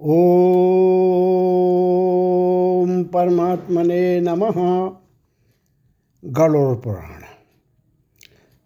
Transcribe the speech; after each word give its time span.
ओम 0.00 0.16
परमात्मने 3.04 4.20
नमः। 4.20 4.90
गरुड़ 6.24 6.76
पुराण। 6.76 7.22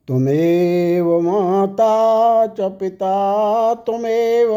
तुमेव 0.08 1.20
माता 1.20 2.46
च 2.46 2.60
पिता, 2.60 3.74
तुमेव 3.74 4.50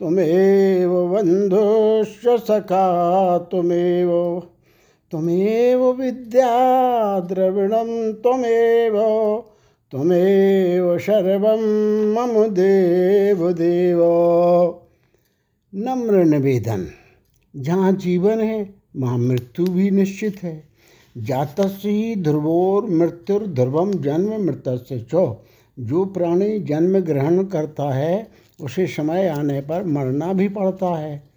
तुमेव 0.00 1.06
बन्धुश्च 1.06 2.40
सखा, 2.40 3.38
तुमेव 3.38 4.42
तुमेव 5.10 5.92
विद्या 5.92 7.20
द्रविणं 7.20 8.12
त्वमेव 8.12 8.94
त्वमेव 9.90 10.98
सर्वं 10.98 11.62
मम 12.14 12.48
देव 12.48 13.52
देव 13.52 14.00
नम्र 15.74 16.24
निवेदन। 16.24 16.86
जहाँ 17.56 17.92
जीवन 17.92 18.40
है, 18.40 18.74
वहाँ 18.96 19.18
मृत्यु 19.18 19.66
भी 19.66 19.90
निश्चित 19.90 20.42
है। 20.42 20.64
जातस्य 21.18 22.14
ध्रुवोर 22.18 22.86
मृत्युर 22.86 23.46
ध्रुवम 23.46 23.92
जन्म 23.92 24.44
मृत्य 24.44 24.98
चो। 24.98 25.44
जो 25.80 26.04
प्राणी 26.04 26.58
जन्म 26.58 26.98
ग्रहण 26.98 27.44
करता 27.44 27.94
है, 27.94 28.28
उसे 28.60 28.86
समय 28.86 29.28
आने 29.28 29.60
पर 29.60 29.84
मरना 29.84 30.32
भी 30.32 30.48
पड़ता 30.48 30.98
है। 30.98 31.30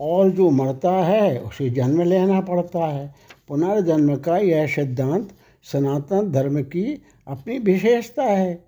और 0.00 0.30
जो 0.30 0.50
मरता 0.50 0.92
है, 0.92 1.38
उसे 1.38 1.70
जन्म 1.70 2.02
लेना 2.02 2.40
पड़ता 2.40 2.86
है। 2.86 3.14
पुनर्जन्म 3.48 4.16
का 4.16 4.38
यह 4.38 4.66
सिद्धांत 4.66 5.28
सनातन 5.72 6.32
धर्म 6.32 6.62
की 6.62 7.02
अपनी 7.26 7.58
विशेषता 7.58 8.22
है। 8.22 8.64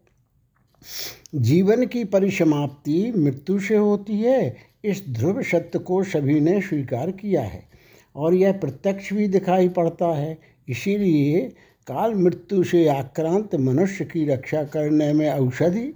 जीवन 1.35 1.87
की 1.87 2.05
परिसमाप्ति 2.05 3.13
मृत्यु 3.17 3.61
से 3.61 3.77
होती 3.77 4.19
है 4.19 4.74
इस 4.85 5.05
ध्रुव 5.11 5.43
सत्य 5.43 5.79
को 5.79 6.03
सभी 6.03 6.41
ने 6.41 6.61
स्वीकार 6.61 7.11
किया 7.11 7.43
है 7.43 7.63
और 8.17 8.35
यह 8.35 8.53
प्रत्यक्ष 8.53 9.13
भी 9.13 9.29
दिखाई 9.29 9.69
पड़ता 9.69 10.07
है। 10.07 10.39
इसीलिए 10.69 11.41
काल 11.87 12.15
मृत्यु 12.15 12.65
से 12.65 12.87
आक्रांत 12.89 13.55
मनुष्य 13.55 14.05
की 14.05 14.25
रक्षा 14.25 14.63
करने 14.65 15.13
में 15.13 15.31
औषधि, 15.31 15.93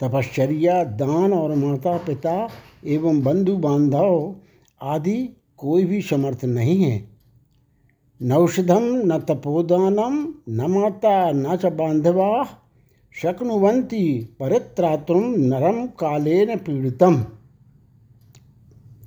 तपश्चर्या, 0.00 0.84
दान 0.84 1.32
और 1.32 1.54
माता 1.54 1.96
पिता 1.96 2.48
एवं 2.86 3.22
बंधु 3.22 3.56
बांधव 3.56 4.34
आदि 4.80 5.28
कोई 5.58 5.84
भी 5.84 6.00
समर्थ 6.02 6.44
नहीं 6.44 6.82
है। 6.82 7.08
नौषधम 8.22 8.84
न 9.06 9.18
तपोदानम, 9.18 10.34
न 10.48 10.70
माता, 10.70 11.32
न 11.32 11.56
च 11.56 11.66
बांधवा 11.66 12.44
शक्नुवंती 13.14 14.36
परित्रातुम 14.40 15.24
नरम 15.36 15.86
कालेन 15.86 16.56
पीड़ितम। 16.56 17.24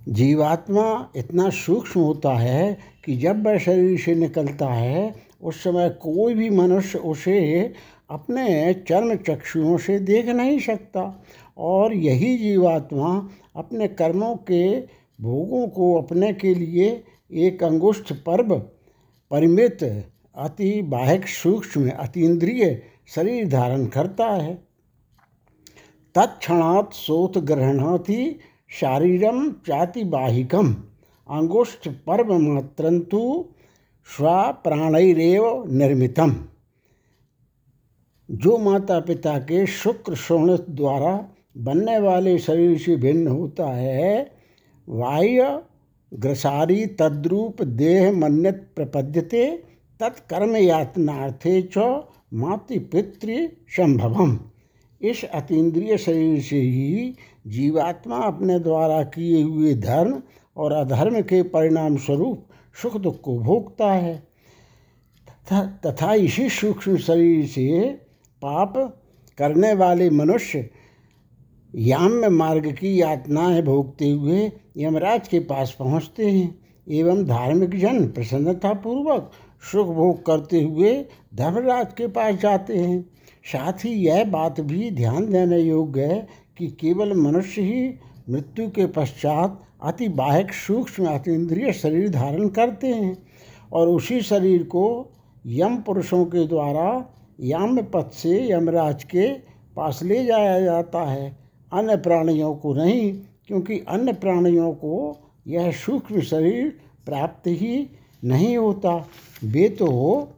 जीवात्मा 0.09 1.11
इतना 1.15 1.49
सूक्ष्म 1.49 2.01
होता 2.01 2.33
है 2.33 2.77
कि 3.05 3.17
जब 3.17 3.47
वह 3.47 3.57
शरीर 3.57 3.99
से 3.99 4.15
निकलता 4.15 4.67
है, 4.67 5.15
उस 5.41 5.63
समय 5.63 5.89
कोई 5.89 6.33
भी 6.33 6.49
मनुष्य 6.49 6.97
उसे 6.97 7.73
अपने 8.09 8.73
चर्म 8.73 9.15
चक्षुओं 9.15 9.77
से 9.77 9.99
देख 9.99 10.25
नहीं 10.25 10.59
सकता। 10.59 11.23
और 11.57 11.93
यही 11.93 12.37
जीवात्मा 12.37 13.29
अपने 13.55 13.87
कर्मों 13.87 14.35
के 14.35 14.79
भोगों 15.21 15.67
को 15.67 16.01
अपने 16.01 16.33
के 16.33 16.53
लिए 16.53 17.03
एक 17.33 17.63
अंगुष्ठ 17.63 18.13
पर्व, 18.13 18.59
परिमित, 19.31 20.05
अति 20.35 20.81
बाहिक, 20.81 21.27
सूक्ष्म 21.27 21.89
अतीन्द्रिय 21.89 22.83
शरीर 23.15 23.47
धारण 23.47 23.85
करता 23.85 24.25
है। 24.25 24.55
तत्क्षणात् 26.15 26.93
सोत 26.93 27.37
ग्रहणाति 27.37 28.39
शारीरम 28.71 29.49
चातिबाहिकम 29.67 30.73
अंगुष्ठ 31.29 31.87
पर्व 32.07 32.37
मात्रंतु 32.37 33.45
स्वप्राणैरेव 34.09 35.63
निर्मितम। 35.71 36.35
जो 38.29 38.57
माता 38.57 38.99
पिता 38.99 39.37
के 39.39 39.65
शुक्र 39.67 40.15
शोण 40.15 40.57
द्वारा 40.69 41.13
बनने 41.57 41.99
वाले 41.99 42.37
शरीर 42.37 42.77
से 42.77 42.95
भिन्न 42.95 43.27
होता 43.27 43.65
है, 43.65 44.31
वाह्य 44.87 45.61
ग्रसारी 46.11 46.85
तद्रूप 46.85 47.61
देह 47.61 48.11
मन्यत 48.11 48.67
प्रपद्यते 48.75 49.45
तत्कर्म 49.99 50.55
यातनार्थे 50.55 51.61
च 51.61 51.77
मातृपितृ 52.33 53.47
संभवम। 53.69 54.39
इस 55.01 55.23
अतीन्द्रिय 55.25 55.97
शरीर 55.97 56.41
से 56.41 56.59
ही 56.59 57.15
जीवात्मा 57.47 58.17
अपने 58.17 58.59
द्वारा 58.59 59.03
किए 59.03 59.41
हुए 59.43 59.73
धर्म 59.73 60.21
और 60.57 60.71
अधर्म 60.71 61.21
के 61.21 61.41
परिणाम 61.43 61.97
स्वरूप 61.97 62.45
सुख 62.81 62.97
दुख 62.97 63.21
को 63.21 63.39
भोगता 63.39 63.91
है। 63.93 64.29
तथा 65.53 66.13
इसी 66.13 66.49
सूक्ष्म 66.49 66.97
शरीर 66.97 67.45
से 67.45 67.89
पाप 68.41 68.73
करने 69.37 69.73
वाले 69.73 70.09
मनुष्य 70.09 70.69
याम्य 71.75 72.29
मार्ग 72.29 72.71
की 72.71 73.01
यातनाएँ 73.01 73.61
भोगते 73.61 74.09
हुए 74.09 74.51
यमराज 74.77 75.27
के 75.27 75.39
पास 75.39 75.75
पहुँचते 75.79 76.29
हैं 76.31 76.59
एवं 76.87 77.23
धार्मिक 77.25 77.75
जन 77.79 78.07
प्रसन्नतापूर्वक 78.07 79.31
सुख 79.71 79.87
भोग 79.87 80.25
करते 80.25 80.61
हुए 80.61 80.93
धर्मराज 81.35 81.93
के 81.93 82.07
पास 82.07 82.35
जाते 82.35 82.77
हैं। 82.77 83.01
साथ 83.45 83.85
ही 83.85 83.89
यह 83.89 84.23
बात 84.23 84.59
भी 84.61 84.91
ध्यान 84.91 85.29
देने 85.31 85.59
योग्य 85.59 86.05
है 86.05 86.27
कि 86.59 86.67
केवल 86.67 87.13
मनुष्य 87.13 87.61
ही 87.61 87.95
मृत्यु 88.29 88.69
के 88.69 88.85
पश्चात 88.85 89.61
अति 89.83 90.07
बाहक, 90.09 90.51
सूक्ष्म 90.51 91.05
अतीन्द्रिय 91.05 91.73
शरीर 91.73 92.09
धारण 92.09 92.47
करते 92.47 92.87
हैं 92.87 93.17
और 93.73 93.87
उसी 93.87 94.21
शरीर 94.21 94.63
को 94.63 95.11
यम 95.45 95.77
पुरुषों 95.77 96.25
के 96.25 96.47
द्वारा 96.47 97.13
याम 97.39 97.77
पथ 97.77 98.11
से 98.13 98.51
यमराज 98.51 99.03
के 99.03 99.31
पास 99.75 99.99
ले 100.03 100.25
जाया 100.25 100.59
जाता 100.61 101.01
है। 101.01 101.37
अन्य 101.73 101.95
प्राणियों 101.97 102.55
को 102.55 102.73
नहीं, 102.73 103.13
क्योंकि 103.47 103.79
अन्य 103.79 104.13
प्राणियों 104.13 104.71
को 104.73 105.17
यह 105.47 105.71
सूक्ष्म 105.71 106.21
शरीर 106.21 106.79
प्राप्त 107.05 107.47
ही 107.47 107.89
नहीं 108.23 108.57
होता। 108.57 109.07
वे 109.43 109.69
तो 109.69 109.85
हो 109.85 110.29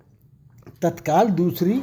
तत्काल 0.81 1.29
दूसरी 1.29 1.81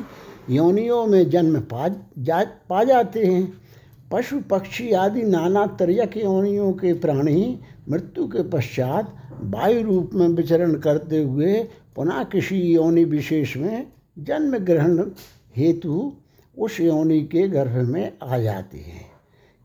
योनियों 0.50 1.06
में 1.06 1.31
जन्म 1.31 1.60
पा 1.60 1.88
जा, 2.19 2.44
पा 2.69 2.84
जाते 2.84 3.25
हैं। 3.26 3.68
पशु 4.13 4.41
पक्षी 4.41 4.93
आदि 4.93 5.23
नाना 5.23 5.67
तरह 5.67 6.05
के 6.05 6.21
योनियों 6.21 6.73
के 6.73 6.93
प्राणी 6.93 7.61
मृत्यु 7.89 8.27
के 8.27 8.43
पश्चात 8.43 9.13
वायु 9.41 9.83
रूप 9.83 10.11
में 10.15 10.29
विचरण 10.29 10.75
करते 10.75 11.23
हुए 11.23 11.63
पुनः 11.97 12.23
किसी 12.23 12.57
योनि 12.57 13.05
विशेष 13.05 13.57
में 13.57 13.87
जन्म 14.19 14.59
ग्रहण 14.59 15.11
हेतु 15.57 16.13
उस 16.59 16.81
योनि 16.81 17.21
के 17.23 17.49
गर्भ 17.49 17.73
में 17.73 18.13
आ 18.23 18.39
जाते 18.39 18.79
हैं। 18.79 19.07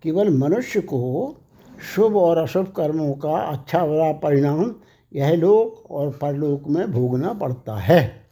केवल 0.04 0.30
मनुष्य 0.30 0.82
को 0.82 1.36
शुभ 1.96 2.16
और 2.16 2.38
अशुभ 2.38 2.68
कर्मों 2.68 3.14
का 3.14 3.38
अच्छा 3.38 3.86
बुरा 3.86 4.12
परिणाम 4.12 4.76
यह 5.14 5.36
लोक 5.36 5.92
और 5.92 6.10
परलोक 6.10 6.68
में 6.68 6.92
भोगना 6.92 7.34
पड़ता 7.34 7.76
है। 7.76 8.23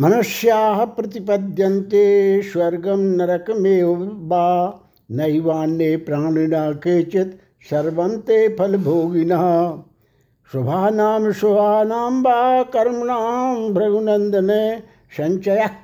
मनुष्या 0.00 0.84
प्रतिपद्यन्ते 0.84 2.42
स्वर्गम 2.42 3.00
नरकमेव 3.00 4.10
वा। 4.14 4.80
नैवान्ये 5.10 5.96
प्राणिना 5.96 6.72
केचित् 6.72 7.32
सर्वं 7.70 8.18
ते 8.18 8.56
फलभोगिनः। 8.56 9.76
शुभानां 10.52 11.32
शुभानां 11.32 12.20
वा, 12.20 12.62
कर्मणां 12.62 13.72
भृगुनन्दने 13.72 14.82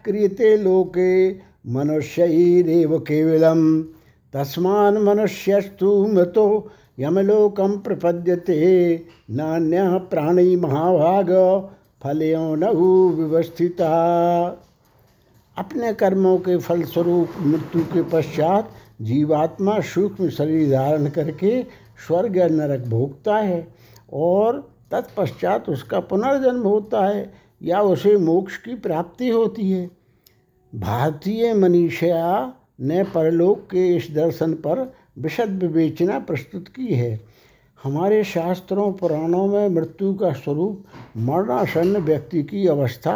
क्रियते 0.04 0.56
लोके, 0.56 1.30
मनुष्यैरेव 1.72 2.98
केवलं 2.98 3.82
तस्मान् 4.32 5.04
मनुष्यस्तु 5.04 6.06
मृतो, 6.06 6.70
यमलोकं 6.98 7.78
प्रपद्यते। 7.78 9.02
नान्यः 9.30 9.98
प्राणी 9.98 10.56
महाभाग 10.56 11.28
फलयोनहु 12.04 13.08
व्यवस्थिता 13.10 13.88
अपने 15.56 15.92
कर्मों 15.92 16.38
के 16.38 16.56
फलस्वरूप 16.56 17.28
मृत्यु 17.40 17.82
के 17.84 18.02
पश्चात 18.02 18.70
जीवात्मा 19.00 19.80
सूक्ष्म 19.80 20.28
शरीर 20.28 20.70
धारण 20.70 21.08
करके 21.08 21.62
स्वर्ग 22.06 22.36
या 22.36 22.48
नरक 22.48 22.80
भोगता 22.80 23.36
है 23.36 23.66
और 24.12 24.60
तत्पश्चात 24.90 25.68
उसका 25.68 26.00
पुनर्जन्म 26.00 26.62
होता 26.62 27.04
है 27.06 27.32
या 27.62 27.80
उसे 27.80 28.16
मोक्ष 28.16 28.56
की 28.56 28.74
प्राप्ति 28.74 29.28
होती 29.28 29.70
है। 29.70 29.90
भारतीय 30.74 31.54
मनीषया 31.54 32.54
ने 32.80 33.02
परलोक 33.04 33.68
के 33.70 33.96
इस 33.96 34.10
दर्शन 34.14 34.54
पर 34.54 34.92
विशद 35.18 35.62
विवेचना 35.62 36.18
प्रस्तुत 36.18 36.68
की 36.68 36.94
है। 36.94 37.29
हमारे 37.82 38.22
शास्त्रों, 38.24 38.92
पुराणों 38.92 39.46
में 39.46 39.68
मृत्यु 39.68 40.12
का 40.14 40.32
स्वरूप, 40.32 40.84
मरणासन्न 41.16 41.96
व्यक्ति 41.96 42.42
की 42.42 42.66
अवस्था 42.66 43.14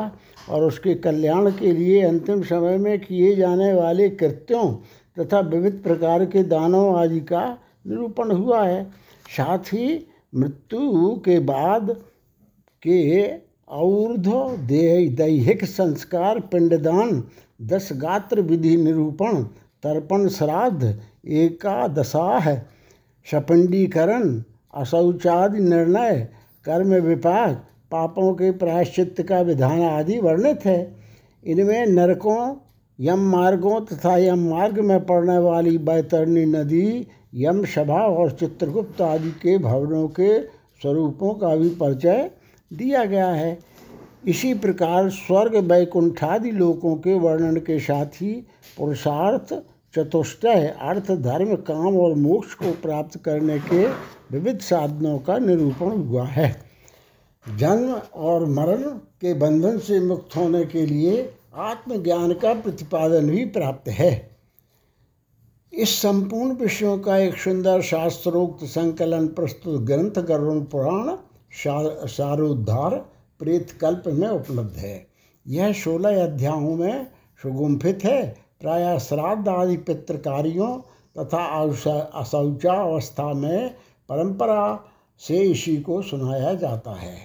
और 0.51 0.63
उसके 0.63 0.95
कल्याण 0.95 1.51
के 1.51 1.73
लिए 1.73 2.03
अंतिम 2.03 2.43
समय 2.43 2.77
में 2.79 2.99
किए 3.01 3.35
जाने 3.37 3.73
वाले 3.73 4.09
कृत्यों 4.11 4.73
तथा 5.17 5.41
विविध 5.41 5.83
प्रकार 5.83 6.25
के 6.25 6.43
दानों 6.43 6.97
आदि 6.97 7.21
का 7.21 7.45
निरूपण 7.87 8.31
हुआ 8.31 8.65
है। 8.65 8.85
साथ 9.37 9.73
ही 9.73 10.07
मृत्यु 10.35 11.15
के 11.25 11.39
बाद 11.41 11.91
के 12.83 13.29
और्ध 13.69 14.29
दैहिक 14.69 15.65
संस्कार, 15.65 16.41
पिंडदान, 16.41 17.23
दस 17.63 17.89
गात्र 17.93 18.41
विधि 18.41 18.77
निरूपण, 18.77 19.43
तर्पण, 19.83 20.29
श्राद्ध 20.29 21.01
एकादशाह 21.27 22.55
सपिंडीकरण 23.27 24.43
अशौचादि 24.75 25.61
निर्णय, 25.61 26.29
कर्म 26.65 26.95
विपाक, 26.95 27.65
पापों 27.91 28.33
के 28.35 28.51
प्रायश्चित 28.51 29.21
का 29.29 29.41
विधान 29.41 29.83
आदि 29.83 30.19
वर्णित 30.19 30.65
है। 30.65 30.97
इनमें 31.45 31.87
नरकों 31.87 32.55
यम 32.99 33.21
मार्गों 33.31 33.81
तथा 33.81 34.17
यम 34.17 34.49
मार्ग 34.51 34.79
में 34.81 35.05
पड़ने 35.07 35.39
वाली 35.39 35.77
बैतरणी 35.79 36.45
नदी 36.47 37.07
यम 37.35 37.65
सभा 37.65 38.01
और 38.01 38.31
चित्रगुप्त 38.31 39.01
आदि 39.03 39.31
के 39.43 39.59
भवनों 39.59 40.09
के 40.09 40.39
स्वरूपों 40.83 41.35
का 41.35 41.55
भी 41.57 41.69
परिचय 41.69 42.31
दिया 42.71 43.05
गया 43.05 43.29
है। 43.29 43.59
इसी 44.27 44.55
प्रकार 44.55 45.09
स्वर्ग 45.11 45.57
वैकुंठादि 45.73 46.51
लोकों 46.51 46.95
के 46.97 47.15
वर्णन 47.15 47.57
के 47.57 47.79
साथ 47.79 48.07
ही 48.07 48.33
पुरुषार्थ, 48.79 49.55
चतुष्टय, 49.95 50.75
अर्थ, 50.83 51.11
धर्म, 51.13 51.55
काम 51.57 51.97
और 51.99 52.15
मोक्ष 52.15 52.55
को 52.55 52.71
प्राप्त 52.83 53.19
करने 53.19 53.59
के 53.59 53.87
विविध 54.35 54.61
साधनों 54.61 55.19
का 55.19 55.39
निरूपण 55.39 55.91
हुआ 55.99 56.25
है। 56.27 56.49
जन्म 57.47 57.93
और 58.15 58.45
मरण 58.47 58.83
के 59.21 59.35
बंधन 59.35 59.79
से 59.79 60.01
मुक्त 60.01 60.37
होने 60.37 60.65
के 60.65 60.85
लिए 60.87 61.35
आत्मज्ञान 61.63 62.33
का 62.33 62.55
प्रतिपादन 62.55 63.29
भी 63.31 63.45
प्राप्त 63.47 63.89
है। 63.89 64.13
इस 65.73 65.95
संपूर्ण 66.03 66.53
विषयों 66.53 66.99
का 66.99 67.17
एक 67.17 67.37
सुंदर 67.37 67.83
शास्त्रोक्त 67.83 68.65
संकलन 68.65 69.27
प्रस्तुत 69.29 69.81
ग्रंथ 69.83 70.23
गरुण 70.25 70.61
पुराण 70.65 71.17
सारोद्धार 72.09 72.95
प्रेत 73.41 73.71
कल्प 73.81 74.03
में 74.09 74.29
उपलब्ध 74.29 74.77
है। 74.79 75.07
यह 75.47 75.73
सोलह 75.75 76.23
अध्यायों 76.25 76.75
में 76.77 77.07
सुगुम्फित 77.43 78.05
है। 78.05 78.21
प्राय 78.61 78.99
श्राद्ध 78.99 79.49
आदि 79.49 79.77
पितृकारियों 79.77 80.77
तथा 81.17 81.45
अशौचा 82.15 82.73
अवस्था 82.75 83.33
में 83.33 83.75
परंपरा 84.09 84.81
से 85.21 85.39
इसी 85.43 85.77
को 85.77 86.01
सुनाया 86.03 86.55
जाता 86.55 86.95
है। 86.95 87.17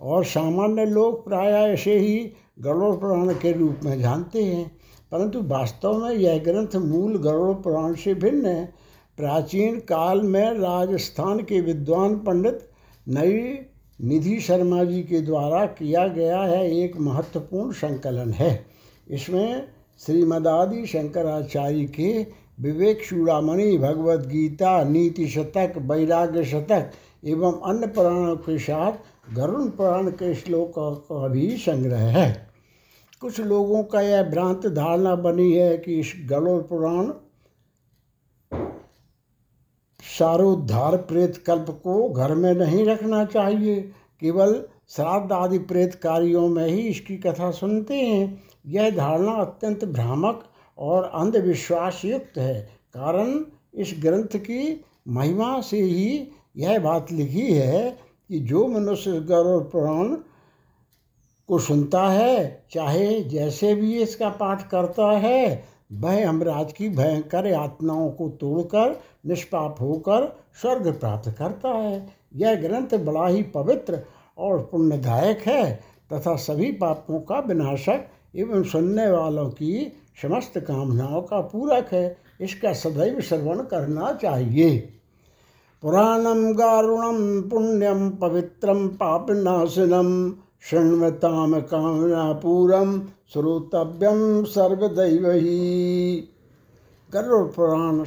और 0.00 0.24
सामान्य 0.24 0.84
लोग 0.84 1.24
प्राय 1.24 1.52
ऐसे 1.64 1.98
ही 1.98 2.16
गरुड़ 2.60 2.94
पुराण 2.96 3.32
के 3.34 3.52
रूप 3.52 3.80
में 3.84 4.00
जानते 4.00 4.42
हैं, 4.44 4.66
परंतु 5.12 5.42
वास्तव 5.42 5.98
में 5.98 6.14
यह 6.14 6.38
ग्रंथ 6.38 6.76
मूल 6.76 7.16
गरुड़ 7.18 7.54
पुराण 7.54 7.94
से 7.94 8.14
भिन्न 8.14 8.46
है। 8.46 8.64
प्राचीन 9.18 9.78
काल 9.80 10.20
में 10.22 10.52
राजस्थान 10.52 11.40
के 11.40 11.60
विद्वान 11.60 12.16
पंडित 12.16 12.68
नई 13.06 13.58
निधि 13.98 14.38
शर्मा 14.40 14.82
जी 14.84 15.02
के 15.02 15.20
द्वारा 15.20 15.64
किया 15.66 16.06
गया 16.08 16.40
है 16.40 16.70
एक 16.74 16.96
महत्वपूर्ण 16.96 17.72
संकलन 17.72 18.32
है। 18.32 18.66
इसमें 19.10 19.68
श्रीमदादि 20.00 20.86
शंकराचार्य 20.86 21.84
के 21.84 22.26
विवेक 22.58 23.04
चूड़ामणि 23.08 23.76
भगवद 23.78 24.26
गीता, 24.26 24.82
नीति 24.84 25.28
शतक, 25.28 25.72
वैराग्य 25.78 26.44
शतक 26.44 26.90
एवं 27.24 27.60
अन्य 27.64 27.86
पुराणों 27.86 28.36
के 28.36 28.58
साथ 28.58 28.92
गरुण 29.34 29.68
पुराण 29.68 30.10
के 30.10 30.34
श्लोकों 30.34 30.90
का 30.96 31.28
भी 31.28 31.56
संग्रह 31.56 31.98
है। 31.98 32.48
कुछ 33.20 33.40
लोगों 33.40 33.82
का 33.84 34.00
यह 34.00 34.22
भ्रांत 34.22 34.66
धारणा 34.66 35.14
बनी 35.14 35.52
है 35.52 35.76
कि 35.78 35.98
इस 36.00 36.12
गरुड़ 36.30 36.60
पुराण 36.62 37.12
सारोद्धार 40.00 40.96
प्रेत 40.96 41.36
कल्प 41.36 41.66
को 41.82 42.08
घर 42.08 42.34
में 42.34 42.52
नहीं 42.54 42.84
रखना 42.86 43.24
चाहिए, 43.24 43.80
केवल 44.20 44.62
श्राद्ध 44.88 45.32
आदि 45.32 45.58
प्रेत 45.58 45.94
कार्यों 45.94 46.48
में 46.48 46.66
ही 46.66 46.80
इसकी 46.80 47.16
कथा 47.16 47.50
सुनते 47.50 47.94
हैं। 47.94 48.42
यह 48.66 48.90
धारणा 48.90 49.32
अत्यंत 49.32 49.84
भ्रामक 49.84 50.44
और 50.78 51.04
अंधविश्वास 51.14 52.02
युक्त 52.04 52.38
है। 52.38 52.60
कारण 52.96 53.44
इस 53.74 53.94
ग्रंथ 54.02 54.36
की 54.36 54.84
महिमा 55.08 55.60
से 55.60 55.80
ही 55.80 56.28
यह 56.56 56.78
बात 56.78 57.12
लिखी 57.12 57.52
है 57.52 57.90
कि 58.28 58.38
जो 58.38 58.66
मनुष्य 58.66 59.20
गौरव 59.20 59.60
पुराण 59.60 60.16
को 61.48 61.58
सुनता 61.58 62.08
है, 62.08 62.64
चाहे 62.70 63.20
जैसे 63.20 63.74
भी 63.74 64.02
इसका 64.02 64.28
पाठ 64.28 64.68
करता 64.68 65.10
है, 65.10 65.64
वह 65.92 66.28
हमराज 66.28 66.72
की 66.72 66.88
भयंकर 66.88 67.46
यातनाओं 67.46 68.10
को 68.10 68.28
तोड़कर, 68.28 69.00
निष्पाप 69.26 69.76
होकर 69.80 70.36
स्वर्ग 70.60 70.92
प्राप्त 71.00 71.34
करता 71.38 71.68
है। 71.68 72.06
यह 72.36 72.54
ग्रंथ 72.54 72.98
बड़ा 72.98 73.26
ही 73.28 73.42
पवित्र 73.42 74.00
और 74.38 74.68
पुण्यदायक 74.72 75.38
है 75.38 75.80
तथा 76.12 76.36
सभी 76.36 76.72
पापों 76.72 77.20
का 77.20 77.38
विनाशक 77.38 78.06
एवं 78.36 78.62
सुनने 78.62 79.10
वालों 79.10 79.48
की 79.50 79.92
समस्त 80.22 80.58
कामनाओं 80.58 81.22
का 81.22 81.40
पूरक 81.40 81.88
है। 81.92 82.16
इसका 82.40 82.72
सदैव 82.72 83.20
श्रवण 83.20 83.62
करना 83.62 84.12
चाहिए। 84.12 84.78
पुराणम 85.82 86.52
गारुणम 86.52 87.42
पुण्यम 87.42 88.10
पवित्रम 88.10 88.88
पापनाशनम 88.88 90.30
पापनाशनं 90.30 91.60
कामना 91.60 92.32
पूरम 92.32 93.00
श्रोतव्यम 93.32 94.44
सर्वदैव। 94.44 95.30
ही 95.30 96.16
गरुड़ 97.12 97.46
पुराण 97.46 98.04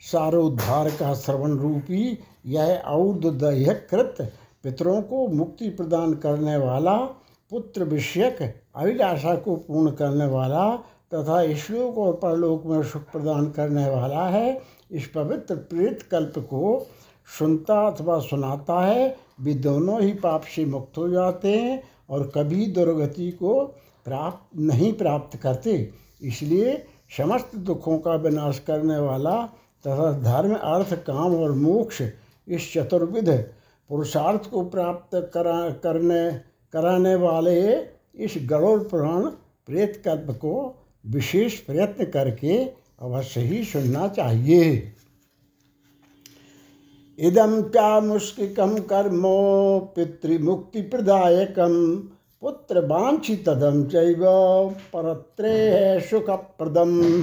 सारोद्धार 0.00 0.90
का 0.90 1.14
श्रवण 1.14 1.56
रूपी 1.56 2.18
यह 2.46 2.82
औददह्य 2.86 3.74
कृत 3.90 4.32
पितरों 4.64 5.02
को 5.02 5.26
मुक्ति 5.28 5.68
प्रदान 5.68 6.14
करने 6.14 6.56
वाला 6.56 6.96
पुत्र 7.50 7.84
विषयक 7.84 8.62
अभिलाषा 8.76 9.34
को 9.34 9.56
पूर्ण 9.56 9.90
करने 9.90 10.26
वाला 10.26 10.70
तथा 11.14 11.40
ईश्वरों 11.42 11.94
और 11.94 12.14
परलोक 12.14 12.64
में 12.66 12.82
सुख 12.82 13.02
प्रदान 13.02 13.50
करने 13.50 13.88
वाला 13.90 14.26
है। 14.28 14.62
इस 14.90 15.06
पवित्र 15.06 15.54
प्रेत 15.54 16.02
कल्प 16.02 16.38
को 16.38 16.86
सुनता 17.38 17.80
अथवा 17.86 18.18
सुनाता 18.20 18.80
है, 18.80 19.16
वे 19.40 19.54
दोनों 19.54 20.00
ही 20.02 20.12
पाप 20.12 20.42
से 20.54 20.64
मुक्त 20.64 20.98
हो 20.98 21.08
जाते 21.08 21.56
हैं 21.56 21.82
और 22.10 22.30
कभी 22.34 22.66
दुर्गति 22.66 23.30
को 23.30 23.60
प्राप्त, 24.06 24.58
नहीं 24.58 24.92
प्राप्त 24.92 25.36
करते। 25.36 25.92
इसलिए 26.22 26.76
समस्त 27.16 27.56
दुखों 27.56 27.98
का 27.98 28.14
विनाश 28.14 28.58
करने 28.58 28.98
वाला 28.98 29.42
तथा 29.84 30.12
धर्म, 30.12 30.54
अर्थ, 30.54 30.94
काम 30.94 31.34
और 31.36 31.52
मोक्ष 31.52 32.02
इस 32.48 32.72
चतुर्विध 32.72 33.30
पुरुषार्थ 33.90 34.50
को 34.50 34.64
प्राप्त 34.64 35.30
करा, 35.34 35.70
करने, 35.70 36.30
कराने 36.72 37.14
वाले 37.14 37.95
इस 38.16 38.34
गरुड़ 38.46 38.82
पुराण 38.82 39.22
प्रेत 39.66 40.02
कल्प 40.04 40.26
को 40.30 40.74
विशेष 41.06 41.58
प्रयत्न 41.58 42.04
करके 42.04 42.68
अवश्य 43.02 43.40
ही 43.40 43.64
सुनना 43.64 44.08
चाहिए। 44.08 44.92
इदम 47.18 47.62
क्या 47.62 48.00
चामुष्किकं 48.00 48.76
कर्मो 48.76 49.92
पितृमुक्तिप्रदायकं 49.96 51.96
पुत्रवाञ्छितदं 52.40 53.84
चैव 53.84 54.14
परत्रे 54.14 54.88
परत्रेः 54.92 56.00
सुखप्रदम्। 56.00 57.22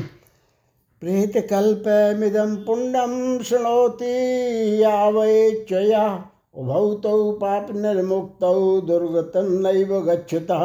प्रेतकल्पमिदं 1.02 2.56
पुण्यं 2.56 3.44
शृणोति 3.44 4.84
यावयेच्छया 4.84 6.30
उभौ 6.56 6.94
तौ 6.94 7.32
पापनिर्मुक्तौ 7.32 8.82
दुर्गतं 8.82 9.48
नैव 9.62 10.00
गच्छतः। 10.00 10.64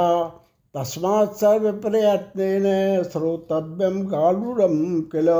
तस्मात् 0.74 1.36
सर्वप्रयत्नेन 1.36 2.66
श्रोतव्यं 3.02 4.04
गालूरं 4.06 5.00
किल। 5.00 5.30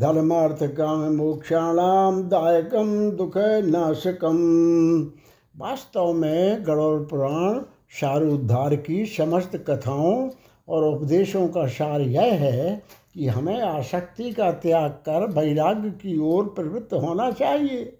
धर्मार्थ 0.00 0.62
काम 0.62 1.02
मोक्षाणाम 1.16 2.22
दायकम 2.22 3.10
दुख 3.10 3.36
नाशकम 3.66 4.38
वास्तव 5.56 6.12
में 6.12 6.66
गरुड़ 6.66 7.02
पुराण 7.02 7.60
सारोद्धार 8.00 8.76
की 8.76 9.04
समस्त 9.06 9.56
कथाओं 9.70 10.30
और 10.68 10.84
उपदेशों 10.84 11.46
का 11.48 11.66
सार 11.66 12.00
यह 12.00 12.34
है 12.34 12.82
कि 13.14 13.26
हमें 13.26 13.60
आसक्ति 13.62 14.32
का 14.32 14.50
त्याग 14.52 14.90
कर 14.90 15.30
वैराग्य 15.30 15.90
की 15.90 16.18
ओर 16.18 16.44
प्रवृत्त 16.46 16.94
होना 16.94 17.30
चाहिए। 17.30 17.98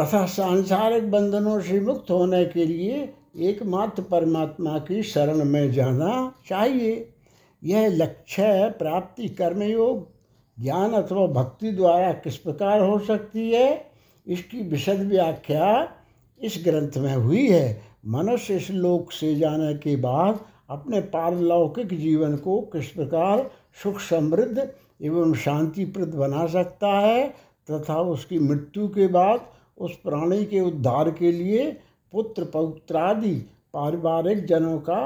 तथा 0.00 0.26
सांसारिक 0.26 1.10
बंधनों 1.10 1.60
से 1.60 1.80
मुक्त 1.80 2.10
होने 2.10 2.44
के 2.44 2.64
लिए 2.66 3.14
एकमात्र 3.36 4.02
परमात्मा 4.02 4.78
की 4.78 5.02
शरण 5.02 5.44
में 5.44 5.72
जाना 5.72 6.32
चाहिए। 6.48 7.12
यह 7.62 7.88
लक्ष्य 7.88 8.70
प्राप्ति 8.78 9.28
कर्मयोग, 9.28 10.06
ज्ञान 10.58 10.92
अथवा 10.92 11.26
भक्ति 11.26 11.72
द्वारा 11.72 12.12
किस 12.12 12.36
प्रकार 12.36 12.80
हो 12.80 12.98
सकती 12.98 13.50
है, 13.50 13.90
इसकी 14.26 14.62
विशद 14.62 15.00
व्याख्या 15.00 15.92
इस 16.40 16.62
ग्रंथ 16.64 16.98
में 16.98 17.14
हुई 17.14 17.46
है। 17.48 17.82
मनुष्य 18.06 18.56
इस 18.56 18.70
लोक 18.70 19.12
से 19.12 19.34
जाने 19.34 19.74
के 19.74 19.96
बाद 19.96 20.40
अपने 20.70 21.00
पारलौकिक 21.00 21.98
जीवन 21.98 22.36
को 22.36 22.60
किस 22.60 22.88
प्रकार 22.88 23.50
सुख 23.82 24.00
समृद्ध 24.00 24.70
एवं 25.02 25.34
शांतिप्रद 25.34 26.14
बना 26.14 26.46
सकता 26.46 26.98
है, 26.98 27.28
तथा 27.70 28.00
उसकी 28.00 28.38
मृत्यु 28.38 28.88
के 28.88 29.06
बाद 29.06 29.40
उस 29.80 29.96
प्राणी 29.96 30.44
के 30.44 30.60
उद्धार 30.60 31.10
के 31.10 31.32
लिए 31.32 31.70
पुत्र 32.12 32.44
पौत्रादि 32.44 33.34
पारिवारिक 33.74 34.44
जनों 34.46 34.78
का 34.78 35.00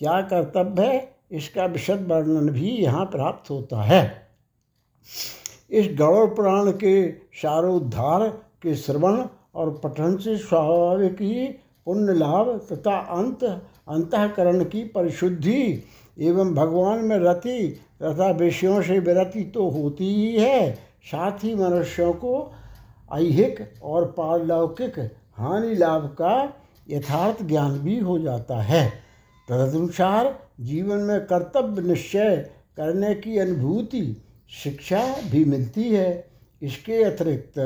क्या 0.00 0.20
कर्तव्य 0.22 0.86
है? 0.86 1.16
इसका 1.32 1.64
विशद 1.64 2.06
वर्णन 2.08 2.48
भी 2.48 2.70
यहाँ 2.70 3.04
प्राप्त 3.04 3.50
होता 3.50 3.82
है। 3.82 4.28
इस 5.70 5.88
गौरव 5.98 6.26
पुराण 6.26 6.70
के 6.70 7.10
सारोद्धार 7.12 8.28
के 8.62 8.74
श्रवण 8.74 9.24
और 9.54 9.70
पठन 9.84 10.16
से 10.16 10.36
स्वाभाविक 10.36 11.20
ही 11.20 11.46
पुण्य 11.84 12.12
लाभ 12.12 12.48
तथा 12.72 12.96
अंत, 12.98 13.44
अंतकरण 13.88 14.64
की 14.64 14.84
परिशुद्धि 14.84 15.84
एवं 16.18 16.54
भगवान 16.54 17.04
में 17.04 17.18
रति 17.18 17.68
तथा 18.02 18.30
विषयों 18.30 18.82
से 18.82 18.98
विरति 18.98 19.44
तो 19.44 19.68
होती 19.68 20.14
ही 20.14 20.36
है। 20.36 20.72
साथ 21.04 21.44
ही 21.44 21.54
मनुष्यों 21.54 22.12
को 22.12 22.52
ऐहिक 23.14 23.58
और 23.82 24.04
पारलौकिक 24.16 24.98
हानि 25.36 25.74
लाभ 25.74 26.06
का 26.20 26.34
यथार्थ 26.90 27.42
ज्ञान 27.42 27.78
भी 27.78 27.98
हो 27.98 28.18
जाता 28.18 28.60
है। 28.62 28.88
तदनुसार 29.48 30.34
जीवन 30.60 30.98
में 30.98 31.20
कर्तव्य 31.26 31.82
निश्चय 31.82 32.36
करने 32.76 33.14
की 33.14 33.38
अनुभूति 33.38 34.22
शिक्षा 34.50 35.02
भी 35.30 35.44
मिलती 35.44 35.88
है। 35.90 36.30
इसके 36.62 37.02
अतिरिक्त 37.04 37.58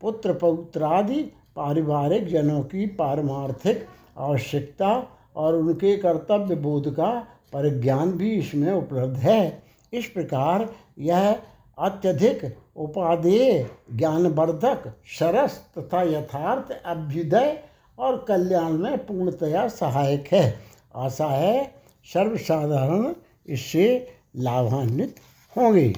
पुत्र 0.00 0.32
पौत्रादि 0.32 1.22
पारिवारिक 1.56 2.28
जनों 2.28 2.62
की 2.62 2.86
पारमार्थिक 2.86 3.86
आवश्यकता 4.18 4.92
और 5.36 5.56
उनके 5.56 5.96
कर्तव्य 5.96 6.54
बोध 6.54 6.94
का 6.94 7.10
परिज्ञान 7.52 8.12
भी 8.12 8.30
इसमें 8.30 8.72
उपलब्ध 8.72 9.16
है। 9.16 9.62
इस 9.92 10.06
प्रकार 10.06 10.68
यह 10.98 11.30
अत्यधिक 11.78 12.56
उपादेय, 12.76 13.70
ज्ञानवर्धक, 13.92 14.94
सरस 15.06 15.64
तथा 15.78 16.02
यथार्थ 16.02 16.82
अभ्युदय 16.86 17.62
और 17.98 18.24
कल्याण 18.28 18.72
में 18.72 19.06
पूर्णतया 19.06 19.68
सहायक 19.68 20.28
है। 20.32 20.60
आशा 20.96 21.26
है 21.26 21.74
सर्वसाधारण 22.04 23.14
इससे 23.46 24.14
लाभान्वित 24.36 25.16
होंगे। 25.56 25.94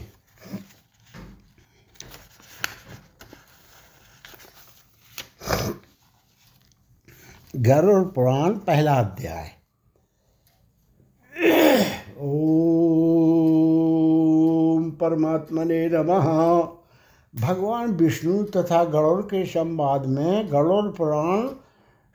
गरुड़ 7.56 8.04
पुराण 8.04 8.54
पहला 8.58 8.94
अध्याय। 8.94 9.50
ओम 12.18 13.01
परमात्मने 15.02 15.86
नमः। 15.88 16.28
भगवान 17.34 17.92
विष्णु 17.92 18.42
तथा 18.44 18.84
गरुड़ 18.84 19.22
के 19.22 19.44
संवाद 19.46 20.06
में 20.06 20.52
गरुड़ 20.52 20.86
पुराण 20.86 21.48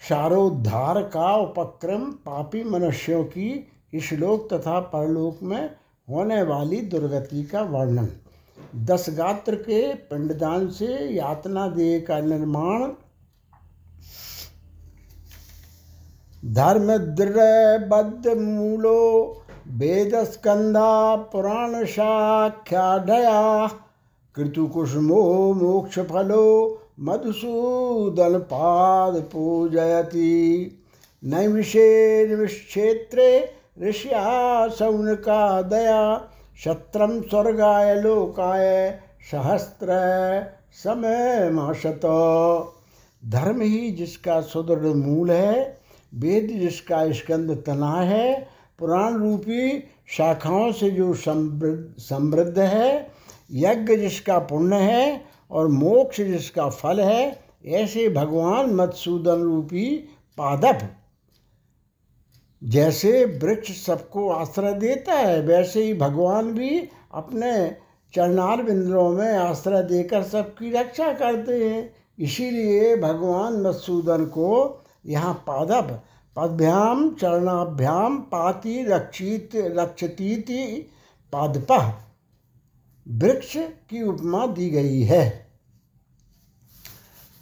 सारोद्धार 0.01 1.01
का 1.03 1.36
उपक्रम 1.36 2.03
पापी 2.25 2.63
मनुष्यों 2.63 3.24
की 3.24 3.50
इस 3.94 4.12
लोक 4.13 4.48
तथा 4.53 4.79
परलोक 4.79 5.39
में 5.44 5.70
होने 6.08 6.41
वाली 6.44 6.82
दुर्गति 6.82 7.44
का 7.44 7.62
वर्णन। 7.62 8.08
दस 8.86 9.06
गात्र 9.10 9.56
के 9.56 9.82
पिंडदान 9.94 10.70
से 10.70 10.88
यातना 11.15 11.67
देह 11.67 12.00
का 12.08 12.20
निर्माण। 12.22 12.88
धर्म 16.53 16.88
बद्ध 17.88 18.27
मूलो 18.38 18.98
वेद 19.76 20.24
स्कंदा 20.24 21.16
पुराण 21.16 21.86
साख्याढ़या 21.86 23.68
कृतुकुसुमो 24.36 25.54
मोक्ष 25.54 26.00
फलो 26.00 26.82
मधुसूदन 27.00 28.40
पाद 28.40 29.16
पूजयति 29.22 30.72
नैमिषे 31.24 32.28
निविक्षेत्रे 32.28 33.54
ऋषिया 33.82 34.68
सौनका 34.68 35.62
दया 35.62 36.32
शत्रम 36.64 37.22
स्वर्गाय 37.22 38.02
लोकाय 38.02 39.00
सहस्त्र 39.32 39.88
समय 40.74 41.50
माशत। 41.50 42.02
धर्म 43.26 43.62
ही 43.62 43.92
जिसका 43.92 44.42
सुदृढ़ 44.42 44.86
मूल 44.86 45.32
है, 45.32 45.78
वेद 46.16 46.48
जिसका 46.60 47.12
स्कंद 47.12 47.64
तना 47.66 47.94
है 47.94 48.57
पुराण 48.80 49.14
रूपी 49.14 49.80
शाखाओं 50.08 50.72
से 50.72 50.92
जो 50.92 51.14
समृद्ध 51.14 52.02
समृद्ध 52.02 52.60
है, 52.60 53.12
यज्ञ 53.52 53.98
जिसका 53.98 54.40
पुण्य 54.40 54.76
है 54.76 55.26
और 55.52 55.68
मोक्ष 55.68 56.22
जिसका 56.22 56.70
फल 56.70 57.00
है, 57.02 57.40
ऐसे 57.66 58.10
भगवान 58.10 58.70
मधुसूदन 58.70 59.42
रूपी 59.42 59.96
पादप। 60.38 60.80
जैसे 62.64 63.26
वृक्ष 63.26 63.86
सबको 63.86 64.30
आश्रय 64.30 64.74
देता 64.74 65.14
है, 65.14 65.42
वैसे 65.42 65.84
ही 65.84 65.94
भगवान 65.94 66.54
भी 66.54 66.90
अपने 67.14 67.76
चरणार 68.14 68.64
बिंदुओं 68.64 69.10
में 69.10 69.38
आश्रय 69.38 69.84
देकर 69.84 70.24
सबकी 70.24 70.72
रक्षा 70.72 71.14
करते 71.14 71.70
हैं। 71.70 71.96
इसीलिए 72.20 72.96
भगवान 72.96 73.54
मधुसूदन 73.54 74.26
को 74.26 74.84
यहाँ 75.06 75.34
पादप 75.34 76.04
पदभ्याम 76.38 77.15
चरणाभ्याम 77.15 78.17
पाति 78.17 78.84
रक्षित 78.84 79.50
रक्षतीति 79.56 80.91
पादप। 81.34 82.00
वृक्ष 83.08 83.58
की 83.58 84.03
उपमा 84.03 84.48
दी 84.48 84.70
गई 84.70 85.01
है। 85.01 85.48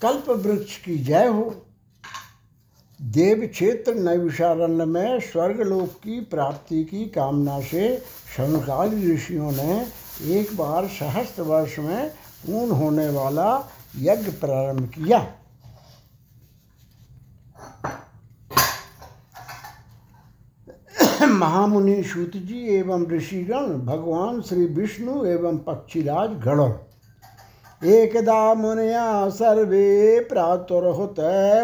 कल्प 0.02 0.30
वृक्ष 0.30 0.78
की 0.78 0.98
जय 0.98 1.26
हो। 1.26 1.56
देव 3.02 3.48
क्षेत्र 3.52 3.94
नैविशारण्य 3.94 4.84
में 4.84 5.20
स्वर्गलोक 5.20 5.88
की 5.88 6.20
प्राप्ति 6.20 6.84
की 6.84 7.04
कामना 7.04 7.60
से 7.60 7.98
शनकाली 8.36 9.14
ऋषियों 9.14 9.52
ने 9.52 9.86
एक 10.22 10.56
बार 10.56 10.86
सहस्त्र 10.86 11.42
वर्ष 11.42 11.78
में 11.78 12.10
पूर्ण 12.10 12.72
होने 12.72 13.08
वाला 13.08 13.68
यज्ञ 13.98 14.32
प्रारंभ 14.32 14.88
किया। 14.88 15.35
महामुनि 21.28 22.02
सूत 22.02 22.36
जी 22.36 22.76
एवं 22.76 23.06
ऋषिगण, 23.06 23.86
भगवान 23.86 24.40
श्री 24.40 24.64
विष्णु 24.64 25.24
एवं 25.24 25.58
पक्षीराज 25.58 26.30
गण। 26.30 26.72
एकदा 27.82 28.54
मुनिया 28.54 29.28
सर्वे 29.28 30.20
प्रातुर्हुत 30.20 31.14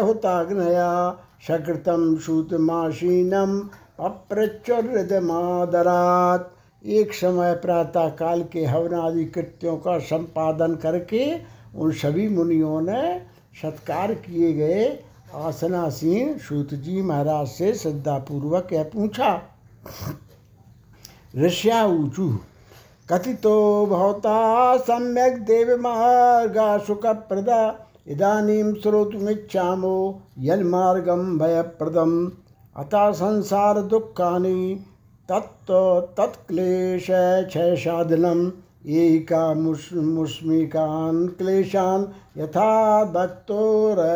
हुताग्नया 0.03 1.17
सकृतम 1.47 2.17
सूतमाशीनम 2.17 3.69
अप्रचुरदमादरात। 3.99 6.51
एक 6.85 7.13
समय 7.13 7.53
प्रातः 7.53 8.09
काल 8.09 8.43
के 8.43 8.65
हवनादि 8.65 9.25
कृत्यों 9.25 9.77
का 9.77 9.99
संपादन 9.99 10.75
करके 10.75 11.39
उन 11.75 11.91
सभी 11.91 12.29
मुनियों 12.29 12.81
ने 12.81 13.21
सत्कार 13.61 14.13
किए 14.13 14.53
गए। 14.53 14.99
आसनासीन 15.35 16.37
सूत 16.37 16.73
जी 16.73 17.01
महाराज 17.01 17.47
से 17.47 17.73
श्रद्धापूर्वक 17.73 18.67
यह 18.73 18.83
पूछा 18.83 19.52
ऋष्या 21.37 21.85
ऊचु 21.85 22.39
कथितो 23.09 23.85
भवता 23.85 24.77
सम्यक 24.77 25.37
देवमार्गा 25.37 26.77
सुखप्रदा। 26.77 27.89
इदानीं 28.07 28.73
श्रोतुमिच्छामो 28.73 30.21
यन्मार्गं 30.39 31.37
भयप्रदम्। 31.37 32.29
अतः 32.77 33.11
संसारदुःखानि 33.11 34.85
तत्त 35.31 35.71
तत्क्लेश 36.19 37.07
क्षयसाधनम्। 37.47 38.51
एका 38.87 39.53
मुस्, 39.53 39.93
मुस्मिकान् 39.93 41.27
क्लेशान् 41.27 42.05
यथा 42.39 43.03
दत्तोरमर्हसि 43.03 44.13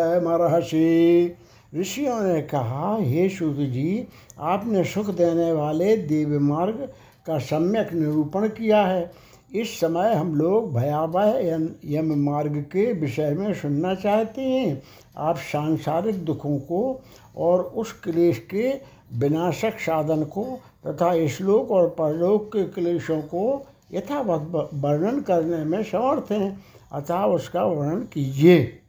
ऋषियों 1.78 2.22
ने 2.22 2.42
कहा, 2.42 2.98
हे 3.00 3.30
शुद्ध 3.30 3.60
जी, 3.60 4.08
आपने 4.40 4.84
सुख 4.84 5.10
देने 5.10 5.52
वाले 5.52 5.98
दिव्य 5.98 6.40
मार्ग 6.40 6.90
का 7.28 7.38
सम्यक 7.38 7.94
निरूपण 7.94 8.48
किया 8.48 8.86
है। 8.86 9.12
इस 9.56 9.80
समय 9.80 10.14
हम 10.14 10.36
लोग 10.36 10.74
भयावह 10.74 11.40
यम 11.86 12.26
मार्ग 12.26 12.58
के 12.58 12.94
विषय 12.94 13.32
में 13.32 13.54
सुनना 13.54 13.96
चाहते 13.96 14.42
हैं। 14.42 14.84
आप 15.18 15.38
सांसारिक 15.38 16.26
दुखों 16.26 16.58
को 16.58 17.02
और 17.38 17.62
उस 17.62 17.92
क्लेश 17.92 18.40
के 18.40 18.74
विनाशक 19.14 19.80
साधन 19.80 20.24
को 20.24 20.60
तथा 20.88 21.28
श्लोक 21.28 21.72
और 21.72 21.88
परलोक 21.90 22.48
के 22.48 22.64
क्लेशों 22.64 23.22
को 23.22 23.68
यथावत 23.94 24.70
वर्णन 24.74 25.20
करने 25.20 25.64
में 25.64 25.84
समर्थ 25.84 26.32
हैं। 26.32 26.66
अतः 26.92 27.24
उसका 27.24 27.64
वर्णन 27.64 28.02
कीजिए। 28.02 28.80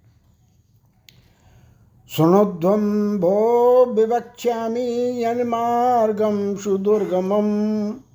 सुनोध्वम 2.16 3.18
भो 3.18 3.84
विवक्ष्यामी 3.86 5.24
यन्मार्गम 5.24 6.56
सुदुर्गमम 6.56 7.48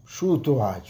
सूतवाच। 0.09 0.85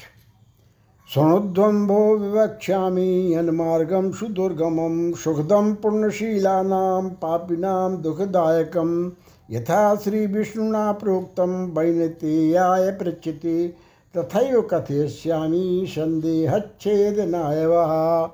सुनुध्वम्भो 1.15 2.17
विवक्ष्यामि 2.17 3.35
यन्मार्गं 3.35 4.11
सुदुर्गमं 4.11 5.13
सुखदं 5.13 5.75
पुण्यशीलानां 5.75 7.09
पापिनां 7.09 8.01
दुःखदायकं। 8.01 9.11
यथा 9.51 9.95
श्रीविष्णुना 9.95 10.91
प्रोक्तं 10.91 11.71
वैनतेयाय 11.71 12.91
पृच्छति, 12.91 13.73
तथैव 14.17 14.61
कथयिष्यामि 14.61 15.85
संदेहच्छेदनाय 15.89 17.65
वः 17.65 18.27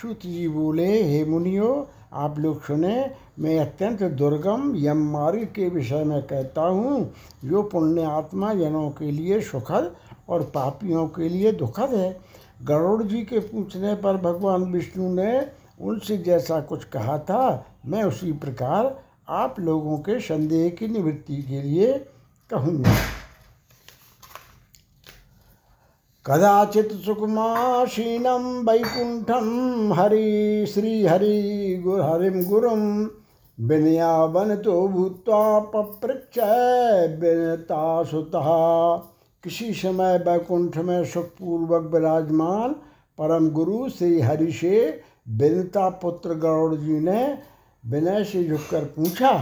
श्रुत 0.00 0.20
बोले 0.26 1.02
हे 1.02 1.24
मुनियो 1.24 1.86
आप 2.12 2.38
लोग 2.38 2.62
सुने, 2.62 3.10
मैं 3.38 3.58
अत्यंत 3.60 4.02
दुर्गम 4.02 4.72
यम 4.76 5.02
मार्ग 5.10 5.44
के 5.54 5.68
विषय 5.68 6.04
में 6.04 6.22
कहता 6.22 6.62
हूँ, 6.62 7.12
जो 7.44 7.62
पुण्य 7.62 8.02
आत्मा 8.02 8.52
जनों 8.54 8.88
के 8.90 9.10
लिए 9.10 9.40
सुखद 9.40 9.94
और 10.28 10.42
पापियों 10.54 11.06
के 11.08 11.28
लिए 11.28 11.52
दुखद 11.52 11.94
है। 11.94 12.16
गरुड़ 12.62 13.02
जी 13.02 13.22
के 13.22 13.38
पूछने 13.38 13.94
पर 13.94 14.16
भगवान 14.16 14.62
विष्णु 14.64 15.12
ने 15.14 15.46
उनसे 15.80 16.16
जैसा 16.18 16.60
कुछ 16.60 16.84
कहा 16.84 17.18
था, 17.18 17.66
मैं 17.86 18.02
उसी 18.04 18.32
प्रकार 18.32 18.94
आप 19.28 19.60
लोगों 19.60 19.98
के 19.98 20.18
संदेह 20.20 20.68
की 20.70 20.88
निवृत्ति 20.88 21.42
के 21.42 21.62
लिए 21.62 21.92
कहूँगा। 22.50 22.94
कदाचित् 26.28 26.92
सुकुमासीनं 27.04 28.44
वैकुण्ठं 28.66 29.48
हरि 29.92 30.66
श्रीहरि 30.68 31.36
गुरुहरिं 31.84 32.42
गुरुं 32.44 32.80
विनयावनतो 33.58 34.88
भूत्वा 34.88 35.58
पपृच्छ 35.74 36.38
विनतासुतः। 37.20 38.48
किसी 39.44 39.72
समय 39.72 40.18
वैकुंठ 40.18 40.78
में 40.78 41.04
सुखपूर्वक 41.04 41.90
विराजमान 41.94 42.72
परम 43.18 43.48
गुरु 43.50 43.88
श्री 43.88 44.20
हरि 44.20 44.52
से 44.52 45.04
विनता 45.28 45.88
पुत्र 46.02 46.34
गरुड़ 46.34 46.74
जी 46.74 46.98
ने 47.00 47.22
विनय 47.84 48.24
से 48.24 48.44
झुककर 48.48 48.84
पूछा 48.96 49.32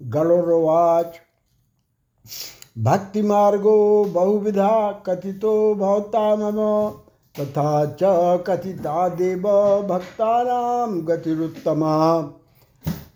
गरुड़वाच 0.00 1.20
भक्ति 2.78 3.22
मार्गो 3.22 4.04
बहुविधा 4.04 5.02
कथितो 5.06 5.74
भवता 5.74 6.36
मम, 6.36 6.90
तथा 7.40 7.84
च 7.84 7.98
कथिता 8.46 9.08
देव 9.08 9.42
भक्तानां 9.88 11.00
गतिरुत्तमा। 11.00 12.16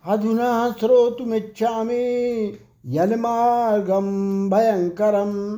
अधुना 0.06 0.70
श्रोतुमिच्छामि 0.80 2.58
यन्मार्गं 2.86 4.06
भयङ्करं 4.50 5.56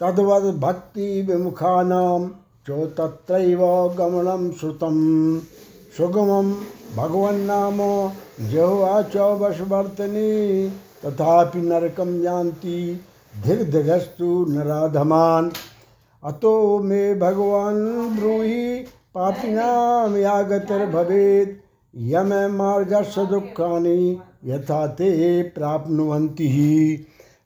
तद्वद् 0.00 0.60
भक्तिविमुखानां 0.60 2.28
च 2.66 2.70
तत्रैव 2.70 3.88
गमनं 3.88 4.50
श्रुतं। 4.52 5.38
सुगमं 5.96 6.52
भगवन्नाम 6.96 7.78
जह्वा 8.48 9.02
च 9.02 9.16
वशवर्तनी, 9.16 10.68
तथापि 11.04 11.58
नरकं 11.58 12.22
यान्ति। 12.22 13.00
धिग्धिगस्तु 13.44 14.46
नराधमान्। 14.48 15.50
अतो 16.22 16.78
मे 16.78 17.14
भगवान 17.14 17.76
ब्रूहि 18.16 18.84
पापिनां 19.14 20.16
या 20.16 20.42
गतिर्भवेत् 20.42 21.50
यम 21.94 22.32
मार्गस्य 22.52 23.26
दुखानि 23.26 24.20
यथा 24.44 24.86
ते 24.86 25.42
प्राप्नुवन्ति। 25.42 26.48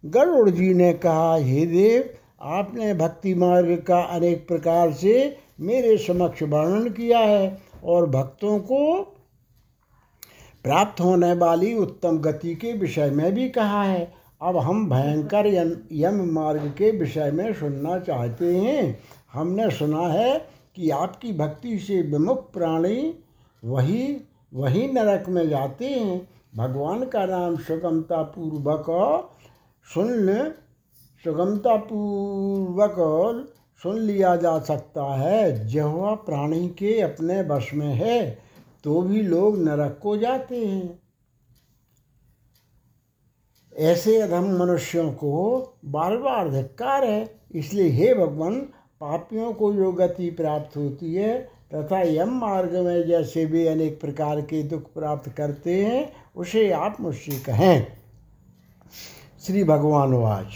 गरुड़ 0.07 0.51
जी 0.51 0.75
ने 0.75 0.93
कहा, 0.93 1.37
हे 1.37 1.67
देव, 1.67 2.05
आपने 2.43 2.95
भक्ति 2.95 3.35
मार्ग 3.35 3.85
का 3.89 4.01
अनेक 4.01 4.47
प्रकार 4.49 4.93
से 4.93 5.37
मेरे 5.61 5.97
समक्ष 5.97 6.43
वर्णन 6.43 6.89
किया 6.89 7.19
है 7.19 7.59
और 7.85 8.07
भक्तों 8.11 8.59
को 8.59 9.03
प्राप्त 10.65 11.01
होने 11.01 11.33
वाली 11.33 11.75
उत्तम 11.75 12.19
गति 12.19 12.55
के 12.55 12.73
विषय 12.73 13.11
में 13.11 13.35
भी 13.35 13.49
कहा 13.49 13.83
है। 13.83 14.20
अब 14.41 14.57
हम 14.57 14.89
भयंकर 14.91 15.47
यम 15.93 16.23
मार्ग 16.33 16.67
के 16.79 16.91
विषय 16.91 17.31
में 17.31 17.53
सुनना 17.55 17.99
चाहते 17.99 18.55
हैं। 18.57 18.99
हमने 19.33 19.71
सुना 19.71 20.07
है 20.09 20.39
कि 20.77 20.91
आपकी 20.91 21.33
भक्ति 21.33 21.79
से 21.79 22.01
विमुख 22.03 22.53
प्राणी 22.53 23.15
वही 23.63 24.05
वही 24.55 24.87
नरक 24.93 25.29
में 25.29 25.49
जाते 25.49 25.87
हैं। 25.87 26.21
भगवान 26.57 27.05
का 27.05 27.25
नाम 27.27 27.57
सुगमता 27.57 28.23
पूर्वक 28.23 28.87
सुन 29.87 30.53
सुगमता 31.25 31.77
पूर्वक 31.77 32.97
सुन 33.83 33.99
लिया 33.99 34.35
जा 34.37 34.59
सकता 34.59 35.05
है। 35.15 35.69
जह 35.69 35.93
प्राणी 36.27 36.69
के 36.69 37.01
अपने 37.01 37.41
वश 37.43 37.73
में 37.75 37.95
है 37.95 38.39
तो 38.85 39.01
भी 39.03 39.23
लोग 39.23 39.59
नरक 39.59 39.99
को 40.03 40.17
जाते 40.17 40.65
हैं। 40.67 40.99
ऐसे 43.79 44.21
अधम 44.21 44.59
मनुष्यों 44.59 45.13
को 45.13 45.33
बार 45.85 46.17
बार 46.17 46.51
धिक्कार 46.51 47.05
है। 47.05 47.35
इसलिए 47.55 47.89
हे 47.89 48.15
भगवान, 48.15 48.61
पापियों 49.01 49.53
को 49.53 49.73
जो 49.73 49.93
गति 49.93 50.31
प्राप्त 50.31 50.77
होती 50.77 51.15
है 51.15 51.49
तथा 51.75 52.01
यम 52.01 52.31
मार्ग 52.31 52.77
में 52.77 53.07
जैसे 53.07 53.47
भी 53.47 53.67
अनेक 53.67 54.01
प्रकार 54.01 54.41
के 54.41 54.63
दुख 54.63 54.83
प्राप्त 54.83 55.31
करते 55.31 55.85
हैं, 55.85 56.13
उसे 56.37 56.71
आप 56.71 56.97
मुझसे 57.01 57.39
कहें। 57.39 57.87
श्री 59.47 59.65
भगवान 59.65 60.13
वाच। 60.13 60.53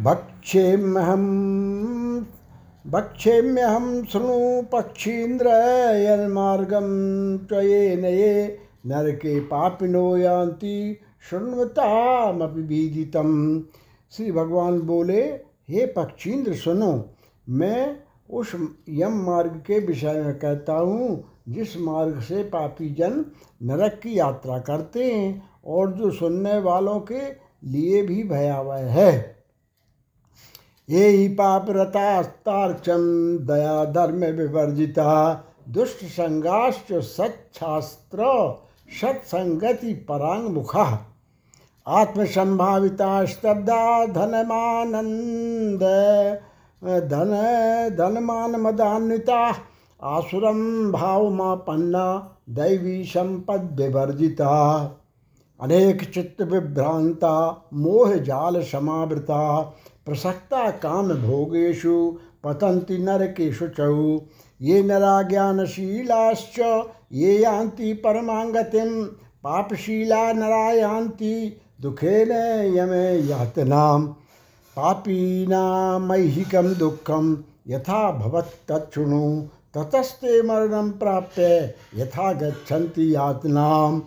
भक्षेम्यहम 0.00 1.24
भक्षेम्यहम 2.86 4.04
शृणु 4.04 4.62
पक्षीन्द्र 4.62 5.46
यन्मार्गम 5.96 6.86
त्वयेन 7.38 8.04
ये 8.04 8.58
नरके 8.86 9.40
पापिनो 9.40 10.16
यान्ति 10.16 11.00
शृण्वतामपि 11.30 13.10
श्री 14.12 14.32
भगवान 14.32 14.80
बोले, 14.80 15.22
हे 15.70 15.86
पक्षींद्र, 15.86 16.54
सुनो, 16.54 17.10
मैं 17.48 17.96
उस 18.30 18.52
यम 18.88 19.12
मार्ग 19.12 19.62
के 19.66 19.78
विषय 19.78 20.12
में 20.12 20.38
कहता 20.38 20.72
हूँ, 20.72 21.24
जिस 21.48 21.76
मार्ग 21.78 22.20
से 22.20 22.42
पापी 22.42 22.88
जन 22.90 23.24
नरक 23.62 24.00
की 24.02 24.18
यात्रा 24.18 24.58
करते 24.58 25.12
हैं 25.12 25.50
और 25.66 25.92
जो 25.92 26.10
सुनने 26.10 26.58
वालों 26.58 27.00
के 27.00 27.20
लिए 27.64 28.02
भी 28.02 28.22
भयावह 28.22 28.90
है। 28.92 29.44
ये 30.88 31.08
ही 31.08 31.28
पाप 31.28 31.66
रतास्तार्चम 31.70 33.02
दया 33.38 33.84
धर्म 33.84 34.24
विवर्जिता, 34.36 35.32
दुष्ट 35.68 36.04
संगाश्च 36.04 36.92
सच्छास्त्र, 36.92 38.24
सत्संगति 39.00 39.94
परांग 39.94 40.48
मुखा 40.48 41.11
आत्मसंभाविता 41.86 43.24
स्तब्धा 43.24 44.06
धनमानंद 44.06 45.82
धन 46.82 47.32
धनमान 47.98 48.56
मदान्विता 48.56 49.38
आसुरम 50.02 50.60
भावमापन्ना 50.92 52.04
दैवी 52.50 53.02
संपद 53.04 53.80
विवर्जिता 53.80 54.52
अनेक 55.60 56.02
चित्त 56.14 56.42
विभ्रांता 56.42 57.34
मोह 57.74 58.14
जाल 58.20 58.60
समावृता 58.62 59.60
प्रसक्ता 60.06 60.70
काम 60.84 61.12
भोगेशु 61.22 61.96
पतंती 62.44 62.98
नरकेशु 62.98 63.66
चौ। 63.68 64.18
ये 64.60 64.82
नरा 64.82 65.20
ज्ञानशीलाश्च 65.22 66.58
ये 67.12 67.38
यान्ति 67.38 67.92
परमांगतिम 68.04 69.02
पापशीला 69.44 70.32
नरा 70.32 70.70
यान्ति 70.72 71.34
दुखेन 71.82 72.32
यमे 72.76 73.28
यातनाम 73.28 74.06
पापीनामैहिकं 74.76 76.74
दुःखं। 76.78 77.36
यथा 77.68 78.10
भवत्तच्छृणु 78.12 79.48
ततस्ते 79.76 80.42
मरणं 80.42 80.90
प्राप्य 80.90 81.74
यथा 81.96 82.32
गच्छन्ति 82.32 83.14
यातनाम 83.14 84.02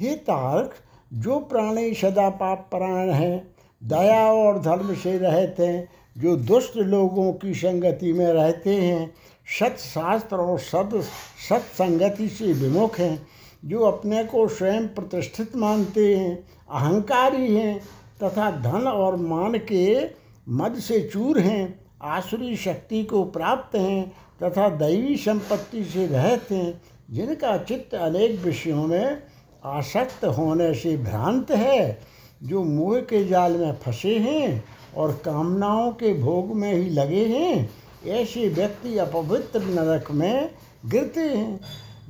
हे 0.00 0.14
तारक, 0.14 0.74
जो 1.14 1.38
प्राणी 1.38 1.94
सदा 1.94 2.28
पाप 2.30 2.68
परायण 2.72 3.10
हैं, 3.10 3.54
दया 3.84 4.32
और 4.32 4.60
धर्म 4.60 4.94
से 4.94 5.18
रहते 5.18 5.66
हैं, 5.66 5.88
जो 6.18 6.36
दुष्ट 6.36 6.76
लोगों 6.76 7.32
की 7.32 7.54
संगति 7.54 8.12
में 8.12 8.32
रहते 8.32 8.74
हैं, 8.74 9.14
सत्शास्त्र 9.60 10.36
और 10.36 10.58
सद 10.58 11.00
सत्संगति 11.48 12.28
से 12.28 12.52
विमुख 12.52 12.98
हैं, 12.98 13.26
जो 13.64 13.80
अपने 13.80 14.24
को 14.24 14.48
स्वयं 14.48 14.88
प्रतिष्ठित 14.88 15.56
मानते 15.56 16.16
हैं 16.16 16.59
अहंकारी 16.70 17.54
हैं 17.54 17.80
तथा 18.22 18.50
धन 18.50 18.86
और 18.86 19.16
मान 19.16 19.58
के 19.58 20.04
मद 20.48 20.78
से 20.78 21.10
चूर 21.12 21.38
हैं, 21.38 21.80
आसुरी 22.02 22.56
शक्ति 22.56 23.04
को 23.04 23.24
प्राप्त 23.24 23.76
हैं 23.76 24.12
तथा 24.42 24.68
दैवी 24.68 25.16
संपत्ति 25.16 25.84
से 25.84 26.06
रहते 26.06 26.54
हैं, 26.54 26.82
जिनका 27.10 27.58
चित्त 27.58 27.94
अनेक 27.94 28.40
विषयों 28.40 28.86
में 28.86 29.22
आसक्त 29.64 30.24
होने 30.24 30.74
से 30.74 30.96
भ्रांत 30.96 31.50
है, 31.50 32.00
जो 32.42 32.64
मोह 32.64 33.00
के 33.00 33.24
जाल 33.24 33.52
में 33.52 33.72
फंसे 33.72 34.18
हैं 34.18 34.64
और 34.96 35.12
कामनाओं 35.24 35.92
के 35.92 36.14
भोग 36.14 36.56
में 36.56 36.74
ही 36.74 36.90
लगे 36.90 37.24
हैं, 37.24 37.70
ऐसे 38.06 38.48
व्यक्ति 38.48 38.98
अपवित्र 38.98 39.60
नरक 39.60 40.10
में 40.10 40.50
गिरते 40.86 41.20
हैं। 41.20 41.60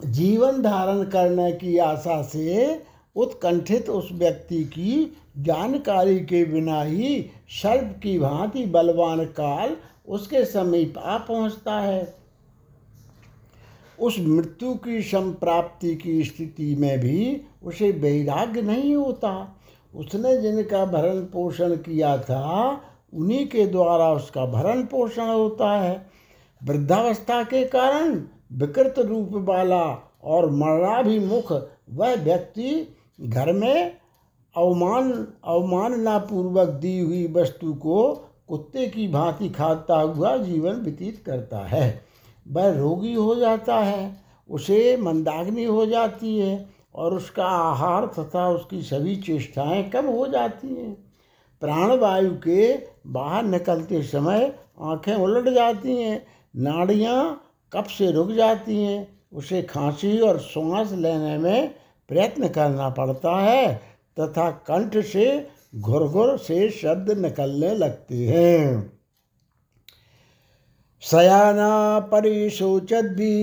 जीवन 0.05 0.61
धारण 0.61 1.03
करने 1.03 1.51
की 1.51 1.77
आशा 1.77 2.21
से 2.23 2.85
उत्कंठित 3.15 3.89
उस 3.89 4.11
व्यक्ति 4.11 4.63
की 4.63 5.17
जानकारी 5.37 6.19
के 6.19 6.45
बिना 6.45 6.81
ही 6.81 7.31
सर्प 7.49 7.99
की 8.03 8.19
भांति 8.19 8.65
बलवान 8.65 9.25
काल 9.25 9.77
उसके 10.07 10.45
समीप 10.45 10.97
आ 10.97 11.17
पहुँचता 11.17 11.79
है। 11.79 12.18
उस 14.01 14.19
मृत्यु 14.19 14.73
की 14.73 15.01
संप्राप्ति 15.01 15.95
की 15.95 16.23
स्थिति 16.23 16.75
में 16.75 16.99
भी 16.99 17.41
उसे 17.63 17.91
वैराग्य 17.91 18.61
नहीं 18.61 18.95
होता। 18.95 19.55
उसने 19.95 20.37
जिनका 20.37 20.85
भरण 20.85 21.19
पोषण 21.19 21.75
किया 21.75 22.17
था, 22.17 22.81
उन्हीं 23.13 23.47
के 23.47 23.67
द्वारा 23.67 24.11
उसका 24.13 24.45
भरण 24.45 24.83
पोषण 24.83 25.27
होता 25.27 25.71
है। 25.77 26.09
वृद्धावस्था 26.63 27.43
के 27.43 27.65
कारण 27.65 28.23
विकृत 28.53 28.99
रूप 28.99 29.29
वाला 29.33 30.11
और 30.23 30.49
मरणाभिमुख 30.49 31.51
वह 31.89 32.15
व्यक्ति 32.15 32.95
घर 33.21 33.53
में 33.53 33.97
अवमान, 34.57 35.27
अवमाननापूर्वक 35.45 36.67
दी 36.67 36.99
हुई 36.99 37.27
वस्तु 37.31 37.73
को 37.73 38.25
कुत्ते 38.47 38.87
की 38.87 39.07
भांति 39.07 39.49
खाता 39.49 40.01
हुआ 40.01 40.37
जीवन 40.37 40.73
व्यतीत 40.73 41.23
करता 41.25 41.59
है। 41.59 42.08
वह 42.51 42.77
रोगी 42.77 43.13
हो 43.13 43.35
जाता 43.35 43.77
है, 43.77 44.17
उसे 44.49 44.97
मंदाग्नि 44.97 45.63
हो 45.63 45.85
जाती 45.85 46.39
है 46.39 46.69
और 46.95 47.13
उसका 47.13 47.45
आहार 47.45 48.05
तथा 48.05 48.49
उसकी 48.49 48.81
सभी 48.81 49.15
चेष्टाएँ 49.15 49.89
कम 49.89 50.05
हो 50.05 50.27
जाती 50.27 50.67
हैं। 50.67 50.93
प्राणवायु 51.61 52.31
के 52.31 52.77
बाहर 53.07 53.43
निकलते 53.43 54.03
समय 54.03 54.55
आँखें 54.81 55.13
उलट 55.13 55.49
जाती 55.49 55.95
हैं, 55.95 56.25
नाड़ियाँ 56.55 57.41
कब 57.73 57.83
से 57.83 58.11
रुक 58.11 58.31
जाती 58.31 58.83
हैं, 58.83 59.19
उसे 59.33 59.61
खांसी 59.61 60.19
और 60.19 60.39
श्वास 60.39 60.91
लेने 60.91 61.37
में 61.37 61.75
प्रयत्न 62.09 62.47
करना 62.47 62.89
पड़ता 62.89 63.39
है 63.39 63.81
तथा 64.19 64.49
कंठ 64.51 64.97
से 64.97 65.47
घुर 65.75 66.07
घुर 66.07 66.37
से 66.37 66.69
शब्द 66.69 67.11
निकलने 67.11 67.75
लगते 67.75 68.15
हैं। 68.15 68.98
सयाना 71.03 71.99
परिशोचत 72.11 73.05
भी 73.17 73.35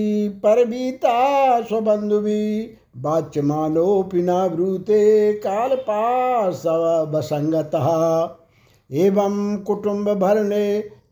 परबीता 0.43 1.13
स्वबंधु 1.61 2.19
भी 2.19 2.41
वाच्यमानोपि 3.03 4.21
न 4.21 4.35
ब्रूते 4.49 4.99
कालपास 5.45 6.61
बसंगत 7.13 7.71
एवं 8.89 9.35
कुटुंब 9.63 10.09
भरने 10.19 10.67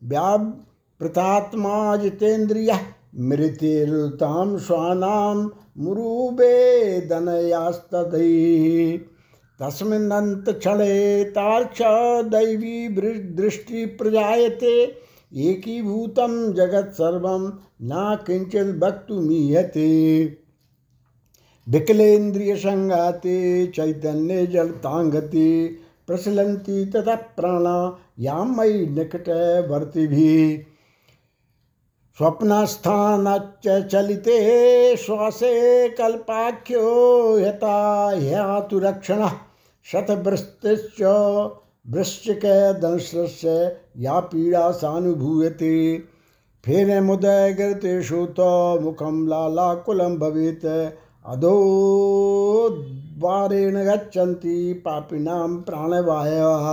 व्याप 0.10 0.42
प्रतात्मा 1.00 1.80
जितेन्द्रिय 1.96 2.72
मृतिरुतां 3.30 4.46
स्वानां 4.60 5.36
मुरुवेदनयास्तदै 5.78 6.60
तस्मिन्नन्तक्षणे 9.60 10.94
तार्क्ष 11.36 11.82
दैवी 12.32 12.78
दृष्टि 13.36 13.86
प्रजायते 14.00 14.76
एकीभूतं 15.36 16.54
जगत्सर्वं 16.54 17.52
न 17.82 18.18
किञ्चित् 18.28 18.84
वक्तुमीयते। 18.84 19.90
विकलेन्द्रियसङ्गाते 21.70 23.68
चैतन्ये 23.68 24.48
जलताङ्गति 24.48 25.80
प्रचलन्ति 26.08 26.86
ततः 26.86 27.16
प्राणा 27.16 28.00
यां 28.20 28.46
मयि 28.46 28.86
निकटवर्तिभिः। 28.86 30.72
स्वप्नस्थानच्च 32.18 33.92
चलिते 33.92 34.98
श्वासे 34.98 35.90
कल्पाख्यो 35.90 36.86
यता 37.40 38.12
ह्यातु 38.16 38.80
रक्षणः 38.80 39.32
शतवृष्टिश्च 39.84 41.04
वृश्चिकदंश्रस्य 41.94 43.78
या 43.98 44.20
पीड़ा 44.20 44.72
सानुभूयते। 44.72 45.98
फेन 46.64 47.04
मुदय 47.04 47.54
गिरते 47.54 48.02
श्रुत 48.04 48.40
मुखं 48.82 49.28
लालाकुलं 49.28 50.18
भवेत्। 50.18 50.66
अधो 51.26 51.56
द्वारेण 53.20 53.76
गच्छन्ति 53.86 54.74
पापिनां 54.86 55.58
प्राणवायवः 55.58 56.68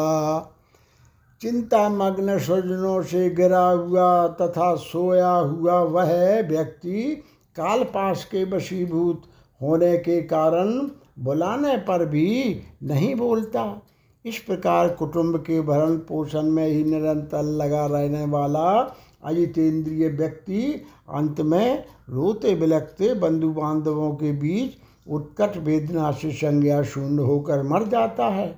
चिंता 1.40 1.88
मग्न 1.88 2.38
स्वजनों 2.38 3.03
से 3.03 3.31
गिरा 3.31 3.66
हुआ 3.66 4.27
तथा 4.29 4.75
सोया 4.75 5.31
हुआ 5.31 5.81
वह 5.83 6.12
व्यक्ति 6.48 7.22
कालपास 7.57 8.25
के 8.25 8.44
वशीभूत 8.44 9.22
होने 9.62 9.96
के 9.98 10.22
कारण 10.22 10.70
बुलाने 11.18 11.77
पर 11.77 12.05
भी 12.07 12.61
नहीं 12.83 13.14
बोलता। 13.14 13.83
इस 14.24 14.38
प्रकार 14.38 14.88
कुटुंब 14.88 15.37
के 15.37 15.61
भरण 15.61 15.96
पोषण 15.98 16.42
में 16.42 16.66
ही 16.66 16.85
निरंतर 16.85 17.42
लगा 17.42 17.87
रहने 17.87 18.24
वाला 18.24 18.96
अजितेंद्रिय 19.24 20.08
व्यक्ति 20.08 20.85
अंत 21.08 21.40
में 21.40 21.85
रोते 22.11 22.54
बिलखते 22.54 23.14
बंधु 23.14 23.48
बांधवों 23.48 24.11
के 24.14 24.32
बीच 24.32 24.72
उत्कट 25.08 25.56
वेदना 25.56 26.11
से 26.12 26.32
संज्ञा 26.32 26.82
शून्य 26.82 27.22
होकर 27.22 27.62
मर 27.62 27.87
जाता 27.88 28.28
है। 28.28 28.48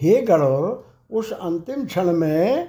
हे 0.00 0.20
गणों 0.22 0.74
उस 1.10 1.32
अंतिम 1.32 1.84
क्षण 1.84 2.12
में 2.12 2.68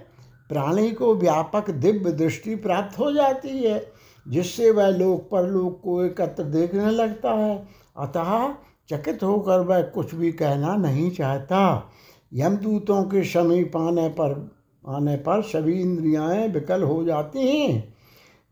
प्राणी 0.49 0.91
को 0.91 1.15
व्यापक 1.15 1.69
दिव्य 1.69 2.11
दृष्टि 2.11 2.55
प्राप्त 2.55 2.99
हो 2.99 3.11
जाती 3.11 3.49
है, 3.49 3.91
जिससे 4.27 4.71
वह 4.71 4.87
लोक 4.87 5.29
परलोक 5.29 5.79
को 5.83 6.03
एकत्र 6.03 6.43
देखने 6.43 6.91
लगता 6.91 7.31
है। 7.31 7.67
अतः 7.97 8.47
चकित 8.89 9.23
होकर 9.23 9.59
वह 9.59 9.81
कुछ 9.81 10.15
भी 10.15 10.31
कहना 10.31 10.75
नहीं 10.75 11.11
चाहता। 11.11 11.91
यमदूतों 12.33 13.03
के 13.03 13.23
समीप 13.23 13.77
आने 13.77 14.07
पर 14.09 14.55
आने 14.87 15.15
पर 15.15 15.41
सभी 15.41 15.81
इंद्रियाएँ 15.81 16.47
विकल 16.47 16.83
हो 16.83 17.03
जाती 17.03 17.47
हैं। 17.47 17.93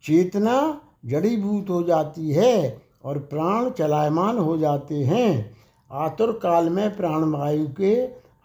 चेतना 0.03 0.81
जड़ीभूत 1.05 1.69
हो 1.69 1.83
जाती 1.83 2.31
है 2.31 2.81
और 3.05 3.19
प्राण 3.19 3.69
चलायमान 3.69 4.37
हो 4.37 4.57
जाते 4.57 4.95
हैं। 4.95 5.57
आतुर 5.91 6.39
काल 6.43 6.69
में 6.69 6.97
प्राणवायु 6.97 7.67
के 7.67 7.95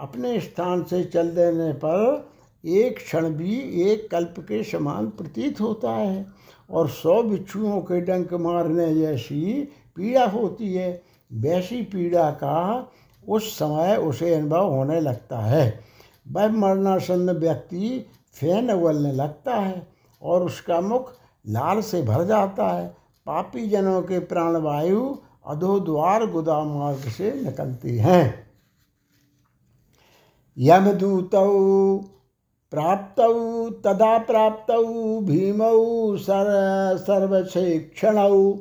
अपने 0.00 0.40
स्थान 0.40 0.82
से 0.82 1.04
चल 1.04 1.30
देने 1.30 1.72
पर 1.72 2.28
एक 2.64 2.96
क्षण 2.96 3.30
भी 3.30 3.58
एक 3.90 4.10
कल्प 4.10 4.34
के 4.38 4.62
समान 4.62 5.06
प्रतीत 5.06 5.60
होता 5.60 5.90
है 5.90 6.26
और 6.70 6.88
सौ 6.88 7.22
बिच्छुओं 7.22 7.80
के 7.80 8.00
डंक 8.00 8.34
मारने 8.34 8.94
जैसी 8.94 9.62
पीड़ा 9.96 10.26
होती 10.26 10.74
है। 10.74 11.07
वैसी 11.32 11.82
पीड़ा 11.82 12.30
का 12.30 12.88
उस 13.28 13.58
समय 13.58 13.96
उसे 13.96 14.34
अनुभव 14.34 14.68
होने 14.68 15.00
लगता 15.00 15.38
है। 15.38 15.80
वह 16.32 16.48
मरणासन्न 16.48 17.30
व्यक्ति 17.30 18.06
फ़ैन 18.34 18.70
उगलने 18.70 19.12
लगता 19.12 19.54
है 19.54 19.86
और 20.22 20.42
उसका 20.42 20.80
मुख 20.80 21.12
लाल 21.46 21.80
से 21.80 22.02
भर 22.02 22.24
जाता 22.24 22.66
है। 22.66 22.88
पापी 23.26 23.68
जनों 23.68 24.02
के 24.02 24.18
प्राणवायु 24.18 25.16
अधोद्वार 25.46 26.26
गुदा 26.26 26.64
मार्ग 26.64 26.98
से 26.98 27.40
निकलती 27.44 27.98
हैं। 27.98 28.50
यमदूतौ 30.58 31.48
प्राप्त, 32.70 33.20
तदा 33.84 34.18
प्राप्त, 34.18 34.72
भीमौ, 35.24 36.16
सर, 36.16 36.96
सर्वक्षेक्षणौ 36.96 38.58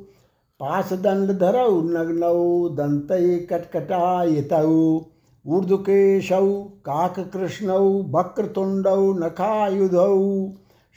पाशदण्डधरौ 0.60 1.82
नग्नौ 1.82 2.70
दन्तै 2.70 3.38
कटकटायितौ, 3.38 5.06
ऊर्ध्वकेशौ, 5.48 6.64
काककृष्णौ, 6.64 7.86
वक्रतुण्डौ 7.86 9.14
नखायुधौ 9.14 10.48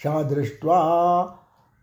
सा 0.03 0.23
दृष्ट्वा 0.23 0.81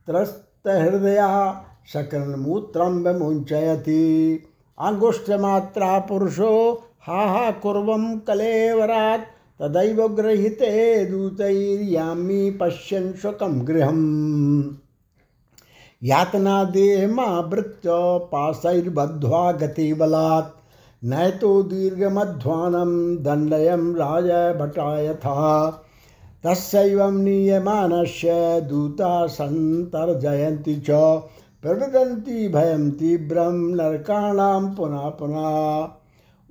त्रस्तहृदया 0.08 1.64
शकर्णमूत्रं 1.94 3.04
विमुञ्चयति 3.04 4.40
अङ्गुष्ठमात्रा 4.80 6.00
पुरुषो 6.00 6.82
हा 7.02 7.26
हा 7.26 7.52
कुर्वं 7.52 8.20
कलेवरात्, 8.20 9.22
तदैव 9.62 10.08
गृहीते 10.08 11.06
दूतैर्यामी 11.06 12.52
पश्यन् 12.52 13.14
शुकं 13.14 13.68
गृहम्। 13.68 14.78
यातना 16.04 16.64
देहमावृत्य 16.64 17.90
पाशैर्बद्ध्वा 18.32 19.52
गतिबलात् 19.52 20.58
नैतो 21.06 21.64
दीर्घमध्वानं 21.64 23.16
दण्डयं 23.24 23.96
राजभटाय 23.96 25.14
था 25.14 25.70
तस्यैवं 26.44 27.12
नीयमानस्य 27.12 28.62
दूता 28.62 29.28
सन्तर्जयन्ति 29.28 30.76
च। 30.76 30.90
प्रवदन्ति 31.62 32.48
भयं 32.48 32.92
तीव्रं 32.92 33.76
नरकाणां 33.76 34.76
पुनः 34.76 35.10
पुनः। 35.10 35.88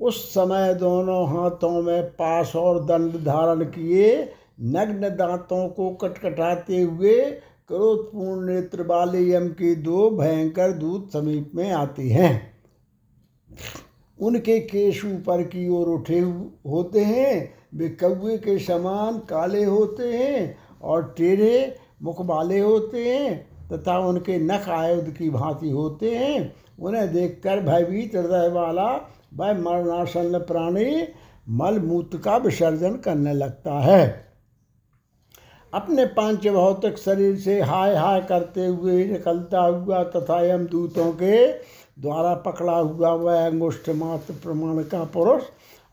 उस 0.07 0.35
समय 0.35 0.75
दोनों 0.75 1.29
हाथों 1.29 1.83
में 1.83 2.03
पास 2.03 2.57
और 2.57 2.85
दंड 2.85 3.13
धारण 3.13 3.65
किए, 3.65 4.29
नग्न 4.61 5.09
दांतों 5.09 5.69
को 5.69 5.91
कटकटाते 5.91 6.83
हुए 6.83 7.21
क्रोधपूर्ण 7.69 8.47
नेत्र 8.47 8.83
वाले 8.83 9.35
यम 9.35 9.49
के 9.49 9.75
दो 9.75 10.11
भयंकर 10.11 10.73
दूत 10.73 11.13
समीप 11.13 11.53
में 11.55 11.73
आते 11.73 12.03
हैं। 12.03 12.53
उनके 14.19 14.61
केश 14.61 15.05
ऊपर 15.05 15.43
की 15.43 15.69
ओर 15.69 15.89
उठे 15.89 16.19
होते 16.19 17.01
हैं, 17.01 17.55
वे 17.75 17.89
कौए 17.89 18.37
के 18.37 18.59
समान 18.59 19.19
काले 19.19 19.65
होते 19.65 20.13
हैं 20.13 20.59
और 20.83 21.15
टेढ़े 21.19 21.77
मुख 22.03 22.25
वाले 22.27 22.61
होते 22.61 23.05
हैं 23.05 23.69
तथा 23.69 23.99
उनके 23.99 24.39
नख 24.39 24.69
आयुध 24.69 25.11
की 25.11 25.31
भांति 25.31 25.71
होते 25.71 26.11
हैं। 26.11 26.55
उन्हें 26.79 27.13
देखकर 27.13 27.61
भयभीत 27.61 28.17
हृदय 28.17 28.49
वाला 28.49 28.87
वह 29.35 29.53
मरणासन्न 29.53 30.39
प्राणी 30.39 31.09
मलमूत्र 31.49 32.19
का 32.19 32.37
विसर्जन 32.37 32.97
करने 32.97 33.35
लगता 33.35 33.81
है। 33.81 34.26
अपने 35.77 36.07
पाँच 36.07 36.47
भौतिक 36.49 36.99
शरीर 36.99 37.37
से 37.37 37.61
हाय 37.61 37.95
हाय 37.97 38.21
करते 38.21 38.67
हुए 38.67 39.05
निकलता 39.05 39.61
हुआ 39.61 40.03
तथा 40.05 40.41
यम 40.47 40.67
दूतों 40.67 41.13
के 41.13 41.47
द्वारा 42.01 42.35
पकड़ा 42.35 42.77
हुआ 42.77 43.13
वह 43.13 43.47
अंगुष्ठ 43.47 43.89
मात्र 43.89 44.35
प्रमाण 44.35 44.83
का 44.83 45.05
पुरुष 45.05 45.43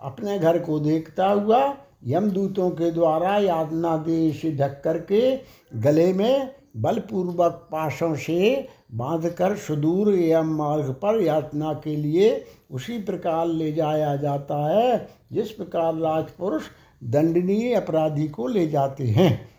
अपने 0.02 0.40
घर 0.40 0.60
को 0.60 0.80
देखता 0.80 1.30
हुआ 1.30 1.78
यमदूतों 2.08 2.70
के 2.70 2.92
द्वारा 2.92 3.38
यातना 3.38 3.98
देश 3.98 4.42
ढक 4.46 4.82
करके 4.84 5.40
गले 5.76 6.14
में 6.14 6.56
बलपूर्वक 6.78 7.52
पाशों 7.72 8.16
से 8.16 8.68
बांधकर 8.92 9.56
सुदूर 9.56 10.14
यम 10.16 10.46
मार्ग 10.46 10.92
पर 10.92 11.22
यातना 11.22 11.74
के 11.74 11.96
लिए 11.96 12.46
उसी 12.72 12.98
प्रकार 13.00 13.48
ले 13.48 13.72
जाया 13.74 14.16
जाता 14.16 14.56
है, 14.70 15.08
जिस 15.32 15.52
प्रकार 15.52 15.96
राजपुरुष 15.96 16.64
दंडनीय 17.04 17.74
अपराधी 17.74 18.28
को 18.28 18.48
ले 18.48 18.68
जाते 18.68 19.04
हैं। 19.04 19.53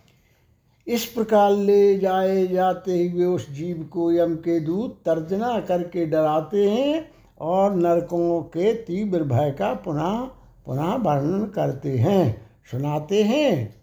इस 0.87 1.05
प्रकार 1.05 1.53
ले 1.53 1.99
जाए 1.99 2.47
जाते 2.47 3.09
हुए 3.09 3.25
उस 3.25 3.51
जीव 3.51 3.91
को 3.93 4.13
यम 4.13 4.35
के 4.35 4.61
दूत 4.61 4.99
तर्जना 5.07 5.61
करके 5.61 6.07
डराते 6.07 6.71
हैं 6.71 7.11
और 7.41 7.75
नरकों 7.75 8.43
के 8.43 8.75
तीव्र 8.75 9.23
भय 9.23 9.51
का 9.59 9.75
पुनः 9.75 10.21
पुनः 10.67 10.95
वर्णन 10.95 11.45
करते 11.45 11.99
हैं। 11.99 12.51
सुनाते 12.71 13.23
हैं। 13.23 13.75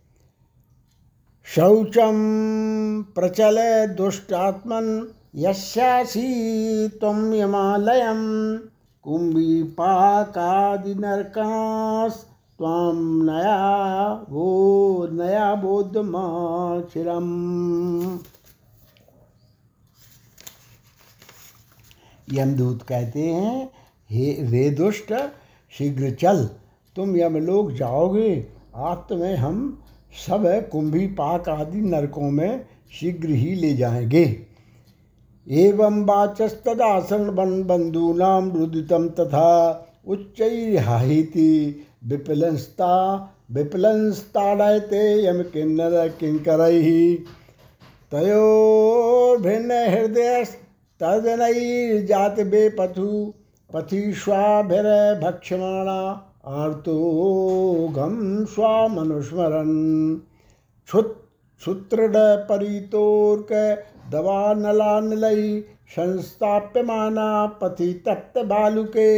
शौचम 1.45 2.13
प्रचल 3.15 3.87
दुष्टात्मन 3.97 5.13
यस्यासी 5.35 6.87
तम 6.89 7.33
यमालयम 7.33 8.21
कुंभी 9.03 9.63
पाकादि 9.63 10.95
नरकाश 10.95 12.25
त्वां 12.61 12.95
नया 13.25 14.25
वो 14.29 15.07
नया 15.11 15.55
बोधमाचिरम 15.55 17.29
यमदूत 22.33 22.81
कहते 22.81 23.21
हैं, 23.21 23.71
हे 24.11 24.31
रे 24.31 24.69
दुष्ट, 24.69 25.13
शीघ्र 25.77 26.11
चल। 26.11 26.49
तुम 26.95 27.17
यमलोक 27.17 27.71
जाओगे 27.71 28.47
आत्म 28.75 29.17
में 29.17 29.35
हम 29.35 29.83
सब 30.27 30.69
कुंभी 30.71 31.07
पाक 31.07 31.49
आदि 31.49 31.81
नरकों 31.81 32.31
में 32.31 32.65
शीघ्र 32.91 33.29
ही 33.29 33.55
ले 33.55 33.73
जाएँगे। 33.73 34.45
एवं 35.49 36.05
वाचस्तदासन 36.05 37.29
बन 37.29 37.63
बंधूनाम 37.63 38.51
रुदितम 38.51 39.09
तथा 39.09 39.49
उच्चैर्हाहिति 40.07 41.85
विपलंस्ता 42.01 42.93
विपलंस्ताड़यते 43.51 45.03
यम 45.25 45.41
किन्नर 45.53 46.07
किंकरैः 46.19 46.87
तयोर्भिन्न 48.11 49.71
हृदय 49.89 50.43
तर्जनैर्जात 51.01 52.39
बेपथु 52.47 53.11
पथिष्वाभिर 53.69 54.87
भक्ष्यमाणा 55.21 55.99
आर्तो 56.61 56.97
घम 57.95 58.15
स्वामनुस्मरन्। 58.45 59.75
क्षुत् 60.87 61.13
क्षुत्रड 61.61 62.15
परितोर्क 62.49 63.53
दवानलानलै 64.11 65.41
संस्थाप्यमाना 65.89 67.29
पथि 67.61 67.93
तप्त 68.07 68.39
बालुके 68.45 69.11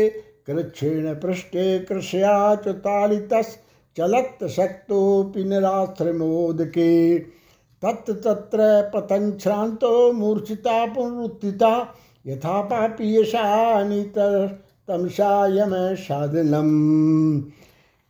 कृच्छेण 0.48 1.14
पृष्ठे 1.16 1.66
कृष्याच्युतालितस् 1.80 3.56
चलत् 3.98 4.44
शक्तोऽपि 4.50 5.44
निराश्रमोदके। 5.44 6.92
तत्र 7.84 8.14
तत्र 8.16 8.60
पतन् 8.94 9.38
श्रान्तो 9.40 9.92
मूर्छिता 10.14 10.86
पुनरुत्थिता, 10.86 11.72
यथा 12.26 12.62
पापीयशानितमसा 12.62 13.32
यम 15.56 15.74
साधनम 15.96 16.70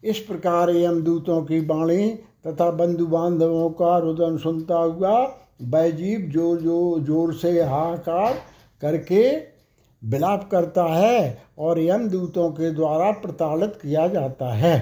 इस 0.04 0.20
प्रकार 0.20 0.70
यमदूतों 0.70 1.42
की 1.44 1.60
वाणी 1.66 2.10
तथा 2.48 2.70
बंधु 2.72 3.06
बांधवों 3.08 3.70
का 3.72 3.98
रुदन 3.98 4.38
सुनता 4.38 4.78
हुआ 4.78 5.16
बैजीव 5.64 6.30
ज़ोर 6.32 6.58
जो 6.62 7.00
ज़ोर 7.00 7.34
से 7.34 7.52
हाहाकार 7.62 8.34
करके 8.82 9.24
विलाप 10.06 10.50
करता 10.52 10.84
है 10.84 11.44
और 11.58 11.80
यमदूतों 11.80 12.50
के 12.50 12.72
द्वारा 12.72 13.12
प्रताड़ित 13.12 13.76
किया 13.82 14.08
जाता 14.08 14.54
है। 14.54 14.76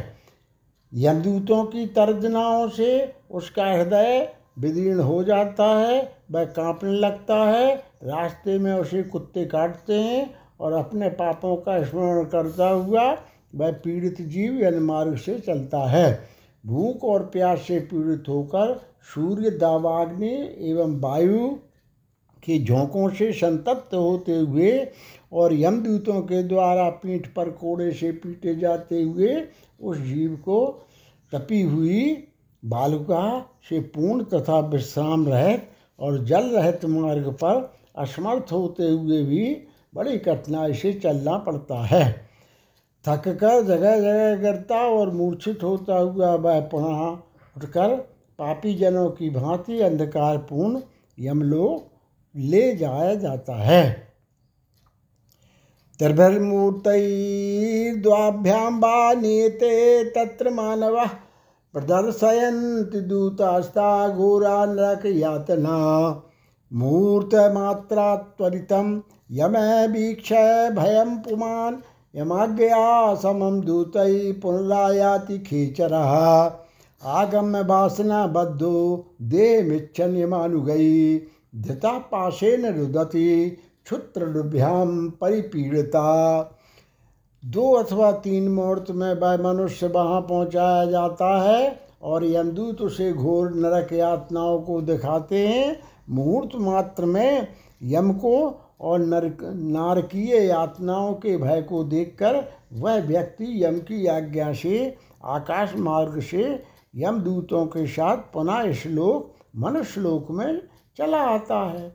यमदूतों 0.94 1.64
की 1.66 1.86
तर्जनाओं 1.88 2.68
से 2.70 3.14
उसका 3.32 3.66
हृदय 3.66 4.30
विदीर्ण 4.60 5.00
हो 5.00 5.24
जाता 5.24 5.66
है, 5.66 6.16
वह 6.32 6.44
कांपने 6.46 6.92
लगता 6.92 7.36
है, 7.36 7.76
रास्ते 8.04 8.58
में 8.60 8.74
उसे 8.74 9.04
कुत्ते 9.04 9.46
काटते 9.46 9.94
हैं 9.94 10.34
और 10.60 10.74
अपने 10.74 11.10
पापों 11.10 11.56
का 11.56 11.84
स्मरण 11.84 12.24
करता 12.24 12.70
हुआ 12.70 13.18
वह 13.56 13.72
पीड़ित 13.72 14.22
जीव 14.22 14.60
यन 14.64 14.80
मार्ग 14.80 15.16
से 15.18 15.40
चलता 15.40 15.80
है। 15.90 16.20
भूख 16.66 17.04
और 17.04 17.24
प्यास 17.26 17.60
से 17.60 17.80
पीड़ित 17.80 18.24
होकर 18.30 18.82
सूर्य, 19.16 19.50
दावाग्नि 19.50 20.56
एवं 20.58 21.00
वायु 21.00 21.50
के 22.44 22.64
झोंकों 22.64 23.10
से 23.10 23.32
संतप्त 23.34 23.94
होते 23.94 24.38
हुए 24.38 24.88
और 25.34 25.54
यमदूतों 25.54 26.22
के 26.22 26.44
द्वारा 26.44 26.90
पीठ 26.90 27.28
पर 27.28 27.50
कोड़े 27.50 27.92
से 27.92 28.12
पीटे 28.12 28.56
जाते 28.56 29.02
हुए 29.02 29.48
उस 29.82 29.98
जीव 29.98 30.36
को 30.36 30.88
तपी 31.34 31.62
हुई 31.62 32.28
बालुका 32.66 33.46
से 33.70 33.80
पूर्ण 33.80 34.24
तथा 34.24 34.60
विश्राम 34.60 35.28
रहित 35.28 35.70
और 36.00 36.26
जल 36.26 36.50
रहित 36.50 36.86
मार्ग 36.86 37.32
पर 37.32 37.74
असमर्थ 37.98 38.52
होते 38.52 38.84
हुए 38.84 39.24
भी 39.24 39.58
बड़ी 39.96 40.18
कठिनाई 40.18 40.74
से 40.74 40.94
चलना 40.94 41.38
पड़ता 41.38 41.86
है। 41.86 42.30
थक 43.08 43.28
कर 43.28 43.62
जगह 43.64 44.00
जगह 44.00 44.36
गिरता 44.36 44.76
और 44.76 45.12
मूर्छित 45.12 45.64
होता 45.64 45.98
हुआ 45.98 46.36
वह 46.36 46.60
पुनः 46.62 47.08
उठकर 47.58 47.96
पापी 48.40 48.74
जनों 48.76 49.10
की 49.12 49.30
भांति 49.30 49.80
अंधकारपूर्ण 49.80 50.82
यमलोक 51.20 51.91
ले 52.36 52.76
जाया 52.76 53.16
जाता 53.16 53.56
है। 53.56 54.12
त्रिभिर्मूर्तैर्द्वाभ्यां 56.00 58.80
वा 58.80 59.14
नीयते 59.14 60.04
तत्र 60.04 60.50
मानवः 60.50 61.10
प्रदर्शयन्ति 61.74 63.02
दूतास्ता 63.02 64.10
घोरा 64.10 64.66
नरकयातना 64.66 65.78
मूर्तमात्रा 66.74 68.16
त्वरितं 68.16 69.02
यमवीक्ष 69.32 70.34
भयं 70.76 71.18
पुमान्, 71.18 71.76
यमाज्ञया 72.16 73.16
समं 73.16 73.62
दूतैः 73.62 74.42
पुनरायाति 74.42 75.40
खेचरः। 75.40 76.52
आगम्य 77.06 77.62
वासना 77.62 78.28
बद्धो 78.28 79.06
देहमिच्छन् 81.56 81.70
यमानुगैः 81.70 81.74
धृता 81.74 81.98
पाशेन 81.98 82.66
रुदति 82.66 83.50
क्षुत्रभ्याम 83.86 85.10
परिपीड़िता। 85.10 86.58
दो 87.46 87.72
अथवा 87.72 88.12
तीन 88.12 88.50
मुहूर्त 88.50 88.92
में 88.92 89.14
वह 89.14 89.38
मनुष्य 89.38 89.88
वहाँ 89.88 90.22
पहुँचाया 90.22 90.86
जाता 90.86 91.44
है 91.44 91.80
और 92.02 92.26
यमदूत 92.26 92.82
उसे 92.82 93.14
घोर 93.14 93.52
नरक 93.52 93.94
यातनाओं 93.94 94.62
को 94.62 94.82
दिखाते 94.82 95.48
हैं। 95.48 95.80
मुहूर्त 96.10 96.50
मात्र 96.56 97.06
में 97.06 97.48
यम 97.84 98.14
को 98.14 98.62
और 98.82 99.00
नरक, 99.00 99.38
नारकीय 99.56 100.36
यातनाओं 100.36 101.14
के 101.14 101.38
भय 101.38 101.62
को 101.62 101.84
देखकर 101.84 102.52
वह 102.74 103.04
व्यक्ति 103.04 103.66
यम 103.66 103.80
की 103.80 104.08
आज्ञा 104.08 104.54
से, 104.54 104.98
आकाश 105.26 105.76
मार्ग 105.76 106.20
से 106.22 106.64
यमदूतों 106.96 107.66
के 107.66 107.88
साथ 107.88 108.18
पुनः 108.18 108.74
श्लोक 108.74 109.34
मनुष्य 109.56 110.02
लोक 110.02 110.32
में 110.32 110.62
चला 110.98 111.22
आता 111.26 111.60
है। 111.70 111.92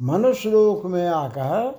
मनुष्य 0.00 0.50
लोक 0.50 0.84
में 0.86 1.06
आकर 1.08 1.78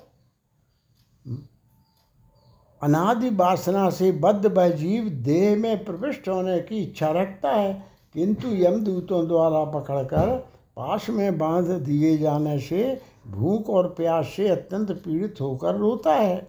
अनादि 2.82 3.30
वासना 3.30 3.90
से 3.90 4.12
बद्ध 4.12 4.46
वह 4.48 4.70
जीव 4.70 5.10
देह 5.24 5.56
में 5.58 5.84
प्रविष्ट 5.86 6.28
होने 6.30 6.60
की 6.60 6.84
इच्छा 6.84 7.12
रखता 7.12 7.52
है, 7.52 7.74
किंतु 8.16 8.48
यमदूतों 8.56 9.28
द्वारा 9.28 9.64
पकड़कर 9.72 10.36
पास 10.78 11.10
में 11.10 11.38
बाँध 11.38 11.68
दिए 11.82 12.18
जाने 12.18 12.60
से 12.60 13.02
भूख 13.28 13.70
और 13.70 13.88
प्यास 13.88 14.34
से 14.36 14.48
अत्यंत 14.50 14.92
पीड़ित 14.92 15.42
होकर 15.42 15.76
रोता 15.76 16.14
है। 16.14 16.48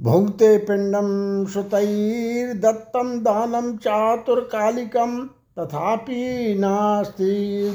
भुंगते 0.00 0.56
पिंडम 0.60 1.44
दत्तम 2.60 3.18
दानम 3.20 3.76
चातुर्कालिकम। 3.76 5.18
तथापि 5.58 6.56
नास्ति 6.58 7.32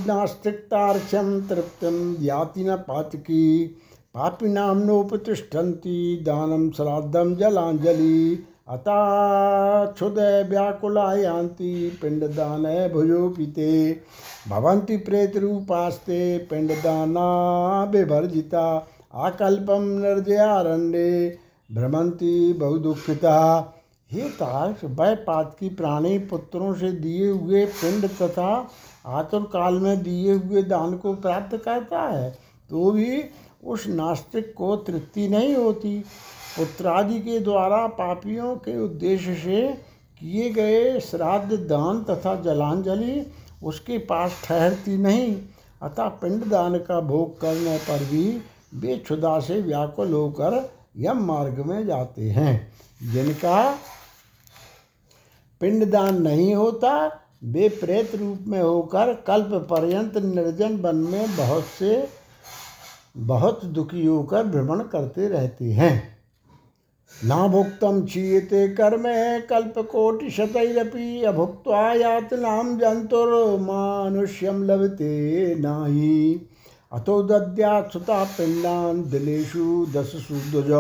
नास्तिकतार्क्ष्यं 0.08 1.48
तृप्तिं 1.48 2.24
याति 2.24 2.64
न 2.64 2.76
पातकी। 2.76 3.66
पापिनां 4.14 4.76
नोपतिष्ठन्ति 4.76 6.20
दानं, 6.22 6.72
श्राद्धं, 6.72 7.36
जलाञ्जलि 7.36 8.44
अता 8.70 9.86
क्षुदय 9.86 10.48
व्याकुला 10.50 11.14
यान्ति 11.14 12.00
पिण्डदानय 12.02 12.90
भुजोपिते 12.90 14.02
भवन्ति 14.50 14.98
प्रेतरूपास्ते 14.98 16.38
पिण्डदाना 16.38 17.28
विभर्जिता 17.84 18.88
आकल्पं 19.14 20.00
निर्जयारण्ये 20.00 21.38
भ्रमन्ति 21.72 22.54
बहुदुःखिता। 22.54 23.38
हे 24.12 24.30
ताक्ष 24.32 24.84
वह 24.84 25.14
पात 25.24 25.56
की 25.60 25.70
प्राणी 25.70 26.18
पुत्रों 26.20 26.74
से 26.74 26.92
दिए 26.92 27.30
हुए 27.30 27.66
पिंड 27.66 28.06
तथा 28.12 28.52
आतुर 29.06 29.42
काल 29.54 29.74
में 29.74 30.04
दिए 30.04 30.34
हुए 30.34 30.64
दान 30.64 30.96
को 30.98 31.14
प्राप्त 31.16 31.58
करता 31.58 32.02
है 32.02 32.30
तो 32.70 32.92
भी 32.92 33.24
उस 33.64 33.88
नास्तिक 33.88 34.54
को 34.54 34.76
तृप्ति 34.78 35.28
नहीं 35.28 35.56
होती। 35.56 36.00
पुत्रादि 36.58 37.20
के 37.20 37.40
द्वारा 37.40 37.86
पापियों 37.88 38.56
के 38.58 38.78
उद्देश्य 38.80 39.36
से 39.36 39.62
किए 40.22 40.50
गए 40.50 41.00
श्राद्ध 41.00 41.58
दान 41.68 42.04
तथा 42.04 42.36
जलांजलि 42.36 43.26
उसके 43.64 43.98
पास 43.98 44.42
ठहरती 44.46 44.98
नहीं, 44.98 45.36
अतः 45.82 46.08
पिंडदान 46.22 46.78
का 46.78 47.00
भोग 47.02 47.40
करने 47.42 47.78
पर 47.80 48.04
भी 48.04 48.26
वे 48.76 48.98
क्षुदा 48.98 49.40
से 49.40 49.62
व्याकुल 49.62 50.14
होकर 50.14 50.60
यम 50.98 51.24
मार्ग 51.26 51.60
में 51.66 51.86
जाते 51.88 52.30
हैं। 52.30 52.56
जिनका 53.14 53.60
पिंडदान 55.62 56.22
नहीं 56.22 56.56
होता 56.56 57.22
वे 57.44 57.70
प्रेत 57.70 58.16
रूप 58.16 58.46
में 58.48 58.62
होकर 58.62 59.14
कल्प 59.28 59.50
पर्यंत 59.70 60.18
निर्जन 60.18 60.76
वन 60.76 60.96
में 60.96 61.36
बहुत 61.38 61.64
से, 61.64 62.08
बहुत 63.18 63.66
दुखी 63.66 64.06
होकर 64.06 64.44
भ्रमण 64.44 64.80
करते 64.84 65.28
रहते 65.28 65.66
हैं। 65.66 66.18
ना 67.26 67.48
भुक्तम 67.48 68.02
कर्म 68.54 69.04
कल्प 69.50 69.74
कोटि 69.78 70.30
शतरपि 70.30 71.24
अभुक्त्वा 71.24 71.94
यातनाम 71.94 72.78
जंतुर 72.78 73.60
मानुष्यम 73.60 74.64
लभते 74.64 75.56
नाही। 75.56 76.42
अतो 76.92 77.22
दद्यात्सुता 77.24 78.24
पिंडान 78.24 79.04
दिलेशु 79.10 79.86
दस 79.94 80.12
सुदुज 80.28 80.72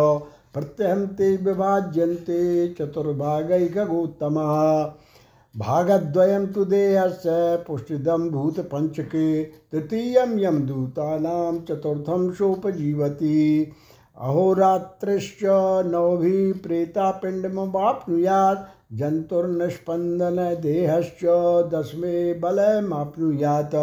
प्रत्यहन्ते 0.54 1.38
विभाज्यन्ते 1.38 2.74
चतुर्भागैकगोत्तमः। 2.74 4.94
भागद्वयं 5.58 6.48
तु 6.48 6.66
देहस्य 6.66 7.64
पुष्टिदं 7.68 8.30
भूतपञ्चके, 8.30 9.44
तृतीयं 9.44 10.40
यं 10.40 10.66
दूतानां, 10.66 11.60
चतुर्थं 11.60 12.32
सोपजीवति 12.32 13.72
अहोरात्रश्च 14.18 15.40
नवभिः 15.86 16.64
प्रेतापिण्डमवाप्नुयात् 16.64 18.98
जन्तुर्निष्पन्दनदेहश्च 18.98 21.20
दशमे 21.74 22.34
बलमाप्नुयात्। 22.34 23.76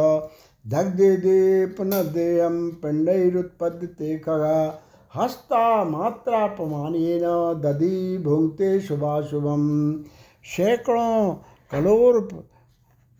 दग्धे 0.68 1.16
दे 1.16 1.66
पुनः 1.66 2.02
देयं 2.02 2.70
पिण्डैरुत्पद्यते 2.70 4.18
खगा। 4.18 4.83
हस्ता 5.14 5.84
मात्रापमान 5.84 6.92
दधि 7.62 8.18
भुंगते 8.18 8.78
शुभाशुभम। 8.80 9.62
सैकड़ों 10.44 11.34
करोड़ 11.70 12.22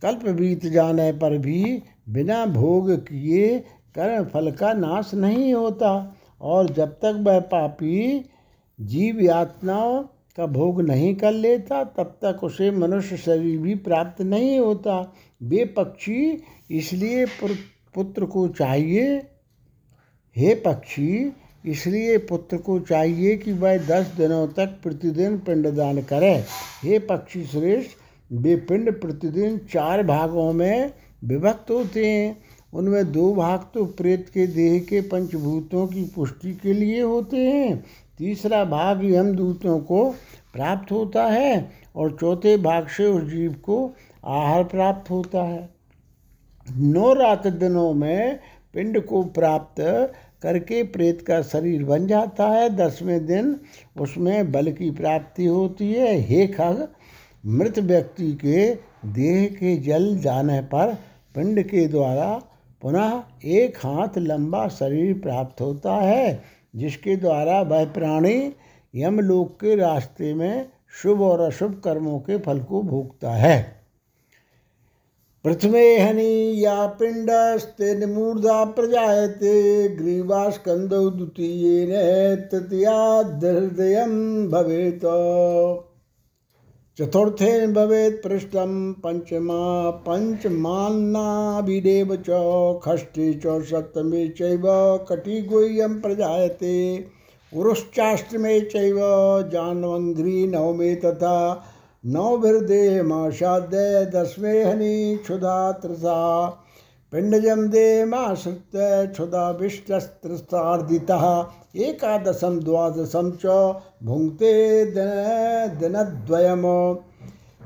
कल्प 0.03 0.25
बीत 0.31 0.67
जाने 0.67 1.11
पर 1.13 1.37
भी 1.39 1.83
बिना 2.09 2.45
भोग 2.49 2.91
किए 3.03 3.59
कर्म 3.95 4.25
फल 4.25 4.51
का 4.53 4.73
नाश 4.73 5.15
नहीं 5.15 5.53
होता, 5.55 6.17
और 6.41 6.71
जब 6.71 6.93
तक 6.95 7.21
वह 7.21 7.39
पापी 7.47 8.25
जीव 8.79 9.21
यातनाओं 9.21 10.03
का 10.39 10.47
भोग 10.49 10.81
नहीं 10.83 11.15
कर 11.15 11.33
लेता, 11.33 11.83
तब 11.85 12.19
तक 12.23 12.45
उसे 12.45 12.71
मनुष्य 12.73 13.17
शरीर 13.17 13.59
भी 13.59 13.75
प्राप्त 13.81 14.23
नहीं 14.23 14.59
होता। 14.59 14.99
वे 15.41 15.65
पक्षी 15.77 16.43
इसलिए 16.71 17.27
पुत्र 17.95 18.25
को 18.27 18.47
चाहिए, 18.51 19.17
हे 20.37 20.55
पक्षी 20.57 21.33
इसलिए 21.65 22.19
पुत्र 22.19 22.57
को 22.57 22.79
चाहिए 22.81 23.37
कि 23.37 23.53
वह 23.53 23.77
दस 23.79 24.07
दिनों 24.07 24.47
तक 24.49 24.79
प्रतिदिन 24.83 25.39
पिंडदान 25.39 26.03
करे। 26.03 26.35
हे 26.85 26.99
पक्षी 26.99 27.45
श्रेष्ठ, 27.45 27.91
वे 28.33 28.57
पिंड 28.57 29.01
प्रतिदिन 29.01 29.59
चार 29.73 30.03
भागों 30.03 30.53
में 30.53 30.93
विभक्त 31.25 31.71
होते 31.71 32.07
हैं। 32.07 32.37
उनमें 32.73 33.13
दो 33.13 33.35
भाग 33.35 33.67
तो 33.75 33.85
प्रेत 33.85 34.29
के 34.29 34.47
देह 34.47 34.79
के 34.81 35.01
पंचभूतों 35.01 35.87
की 35.87 36.05
पुष्टि 36.15 36.53
के 36.53 36.73
लिए 36.73 37.01
होते 37.01 37.37
हैं। 37.37 37.85
तीसरा 38.19 38.65
भाग 38.65 39.05
यमदूतों 39.05 39.79
को 39.79 40.09
प्राप्त 40.55 40.93
होता 40.93 41.25
है 41.25 41.71
और 41.97 42.17
चौथे 42.21 42.57
भाग 42.57 42.87
से 42.87 43.07
उस 43.07 43.23
जीव 43.23 43.53
को 43.53 43.95
आहार 44.25 44.65
प्राप्त 44.65 45.11
होता 45.11 45.43
है। 45.43 45.69
नौ 46.79 47.13
रात 47.13 47.47
दिनों 47.47 47.93
में 47.95 48.39
पिंड 48.75 49.01
को 49.01 49.23
प्राप्त 49.23 49.81
करके 50.45 50.83
प्रेत 50.83 51.23
का 51.23 51.43
शरीर 51.43 51.85
बन 51.85 52.07
जाता 52.07 52.49
है। 52.49 52.69
दसवें 52.77 53.27
दिन 53.27 53.57
उसमें 54.01 54.53
बल 54.53 54.73
की 54.73 54.91
प्राप्ति 54.91 55.47
होती 55.47 55.93
है। 55.93 56.15
हे 56.21 56.47
खग, 56.47 56.89
मृत 57.47 57.79
व्यक्ति 57.79 58.33
के 58.33 58.75
देह 59.13 59.47
के 59.47 59.77
जल 59.77 60.17
जाने 60.19 60.61
पर 60.61 60.95
पिंड 61.35 61.63
के 61.63 61.87
द्वारा 61.89 62.33
पुनः 62.83 63.23
एक 63.45 63.79
हाथ 63.79 64.19
लंबा 64.19 64.69
शरीर 64.69 65.19
प्राप्त 65.19 65.61
होता 65.61 65.95
है, 65.95 66.43
जिसके 66.77 67.17
द्वारा 67.17 67.61
वह 67.63 67.85
प्राणी 67.85 68.53
यमलोक 68.95 69.55
के 69.61 69.77
रास्ते 69.77 70.35
में 70.35 70.67
शुभ 71.03 71.23
और 71.23 71.41
अशुभ 71.41 71.81
कर्मों 71.85 72.19
के 72.19 72.39
फल 72.39 72.61
को 72.61 72.83
भोगता 72.83 73.31
है। 73.31 73.84
प्रथमे 75.45 75.99
हनि 75.99 76.65
या 76.65 76.87
पिण्डस्तेन 76.87 78.11
मूर्धा 78.11 78.65
प्रजायते 78.65 79.89
ग्रीवास्कन्दौ 79.89 81.11
द्वितीयेन 81.11 81.91
तृतीयाद्धृदयं 82.51 84.51
भवेत्। 84.51 85.05
चतुर्थेन 86.99 87.73
भवेत् 87.73 88.25
पृष्ठं 88.25 88.93
पञ्चमा 88.93 89.91
पञ्चमान्नाभिरेव 89.91 92.25
च, 92.29 92.81
षष्ठे 92.89 93.35
च, 93.35 93.43
सप्तमे 93.47 94.29
चैव, 94.29 94.63
कटिगुह्यं 95.11 96.01
प्रजायते। 96.01 97.05
उरुश्चाष्टमे 97.57 98.61
चैव 98.61 98.97
जान्वङ्घ्रि 99.53 100.47
नवमे 100.47 100.95
तथा 100.95 101.67
नवभिर्देहमाशाद्य 102.07 104.11
दस्मे 104.15 104.65
हनि 104.65 105.19
क्षुधा 105.23 105.73
त्रसा। 105.73 106.49
पिण्डजं 107.13 107.69
देहमाश्रित्य 107.69 109.09
क्षुधाभिष्टस्त्रस्तार्दितः 109.13 111.47
एकादशं 111.77 112.65
द्वादशं 112.65 113.31
च 113.31 113.75
भुङ्क्ते 114.03 114.85
दिन 114.85 115.11
दिनद्वयम्। 115.81 116.97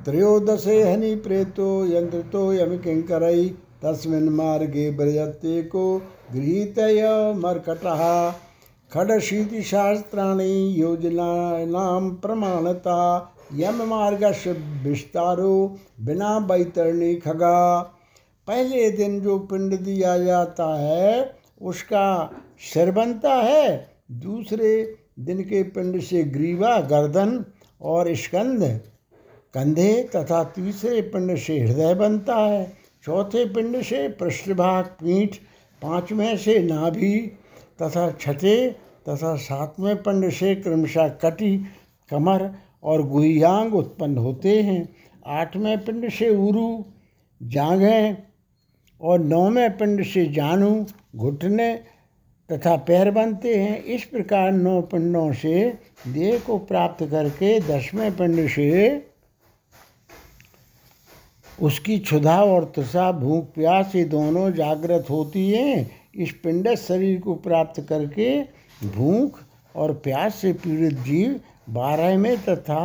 त्रयोदशे 0.05 0.83
हनि 0.83 1.15
प्रेतो 1.15 1.87
यन्त्रितो 1.87 2.53
यमिकिङ्करै। 2.53 3.51
तस्मिन् 3.83 4.31
मार्गे 4.31 4.91
व्रजते 4.91 5.63
को 5.63 6.03
गृहीतय 6.33 7.33
मर्कटः। 7.37 8.33
खडशीतिशास्त्राणि 8.95 10.75
योजनानां 10.77 12.11
प्रमाणता। 12.11 13.35
यम 13.55 13.83
मार्गश 13.83 14.47
विस्तारो 14.83 15.79
बिना 16.01 16.39
बैतरणी 16.41 17.15
खगा। 17.15 17.81
पहले 18.49 18.91
दिन 18.91 19.21
जो 19.21 19.39
पिंड 19.39 19.79
दिया 19.79 20.19
जाता 20.19 20.75
है, 20.81 21.35
उसका 21.63 22.31
सिर 22.75 22.91
बनता 22.91 23.35
है, 23.35 23.91
दूसरे 24.13 24.97
दिन 25.19 25.43
के 25.43 25.63
पिंड 25.63 26.01
से 26.01 26.23
ग्रीवा, 26.25 26.81
गर्दन 26.81 27.45
और 27.83 28.15
स्कंद, 28.15 28.81
कंधे 29.55 30.11
तथा 30.17 30.45
तीसरे 30.45 31.03
पिंड 31.03 31.37
से 31.37 31.61
हृदय 31.61 31.95
बनता 31.95 32.37
है। 32.37 32.77
चौथे 33.05 33.45
पिंड 33.45 33.83
से 33.83 34.09
पृष्ठभाग, 34.09 34.85
पीठ, 34.85 35.37
पाँचवें 35.83 36.37
से 36.37 36.59
नाभि 36.59 37.19
तथा 37.83 38.11
छठे 38.11 38.71
तथा 39.09 39.35
सातवें 39.37 39.97
पिंड 40.03 40.31
से 40.31 40.55
क्रमशः 40.55 41.09
कटी, 41.09 41.57
कमर 42.11 42.51
और 42.83 43.03
गुहियांग 43.09 43.75
उत्पन्न 43.75 44.19
होते 44.19 44.63
हैं। 44.63 44.89
आठवें 45.27 45.85
पिंड 45.85 46.09
से 46.11 46.29
उरु 46.29 46.85
जांघें 47.41 48.17
और 49.01 49.21
नौवें 49.21 49.77
पिंड 49.77 50.05
से 50.05 50.27
जानू 50.27 50.87
घुटने 51.17 51.75
तथा 52.51 52.77
पैर 52.77 53.11
बनते 53.11 53.57
हैं। 53.57 53.83
इस 53.85 54.05
प्रकार 54.05 54.53
नौ 54.53 54.81
पिंडों 54.83 55.33
से 55.33 55.69
देह 56.09 56.39
को 56.39 56.59
प्राप्त 56.59 57.05
करके 57.05 57.59
दसवें 57.61 58.17
पिंड 58.17 58.49
से 58.49 59.07
उसकी 61.59 61.99
क्षुधा 61.99 62.43
और 62.45 62.65
तृषा 62.77 63.11
भूख, 63.13 63.45
प्यास, 63.45 63.95
ये 63.95 64.05
दोनों 64.05 64.53
जागृत 64.53 65.07
होती 65.11 65.51
हैं। 65.51 65.91
इस 66.15 66.33
पिंड 66.33 66.75
शरीर 66.75 67.21
को 67.21 67.35
प्राप्त 67.35 67.81
करके 67.89 68.41
भूख 68.87 69.39
और 69.75 69.93
प्यास 69.95 70.35
से 70.35 70.53
पीड़ित 70.53 70.99
जीव 70.99 71.41
बारह 71.69 72.17
में 72.19 72.37
तथा 72.39 72.85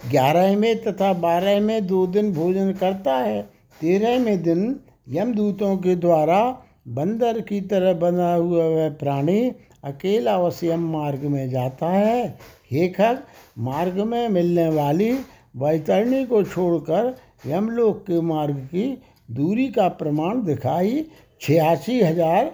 ग्यारह 0.00 0.56
में 0.56 0.82
तथा 0.82 1.12
बारह 1.12 1.60
में 1.60 1.86
दो 1.86 2.06
दिन 2.06 2.32
भोजन 2.34 2.72
करता 2.72 3.16
है, 3.16 3.42
तेरह 3.80 4.18
में 4.18 4.42
दिन 4.42 4.80
यमदूतों 5.08 5.76
के 5.76 5.94
द्वारा 5.96 6.40
बंदर 6.88 7.40
की 7.40 7.60
तरह 7.60 7.92
बना 7.94 8.32
हुआ 8.34 8.64
वह 8.66 8.88
प्राणी 8.90 9.40
अकेला 9.84 10.36
वश्यम 10.38 10.88
मार्ग 10.92 11.24
में 11.24 11.50
जाता 11.50 11.88
है। 11.88 12.38
हे 12.70 12.88
खग, 12.88 13.18
मार्ग 13.58 13.98
में 14.00 14.28
मिलने 14.28 14.68
वाली 14.68 15.12
वैतरणी 15.56 16.24
को 16.24 16.42
छोड़कर 16.44 17.14
यमलोक 17.46 18.02
के 18.02 18.20
मार्ग 18.20 18.56
की 18.66 18.86
दूरी 19.30 19.68
का 19.68 19.88
प्रमाण 19.88 20.42
दिखाई 20.42 21.04
छियासी 21.40 22.00
हज़ार 22.00 22.50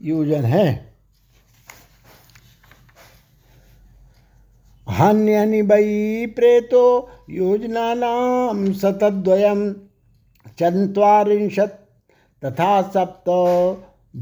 योजन 0.00 0.44
है। 0.44 0.87
हान्यनि 4.88 5.62
वै 5.62 6.26
प्रेतो 6.36 6.84
योजनानां 7.30 8.72
शतद्वयं 8.72 9.72
चत्वारिंशत् 10.60 11.76
तथा 12.42 12.80
सप्त 12.94 13.28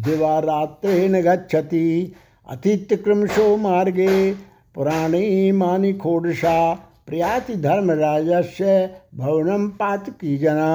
दिवारात्रेण 0.07 1.21
गच्छति। 1.23 2.13
अतिक्रमशो 2.49 3.57
मार्गे 3.57 4.33
पुराणे 4.75 5.53
मानि 5.53 5.93
खोडशा 5.93 6.75
प्रयाति 7.07 7.55
धर्मराजस्य 7.63 8.65
भवनं 9.15 9.69
पातकीजना 9.79 10.71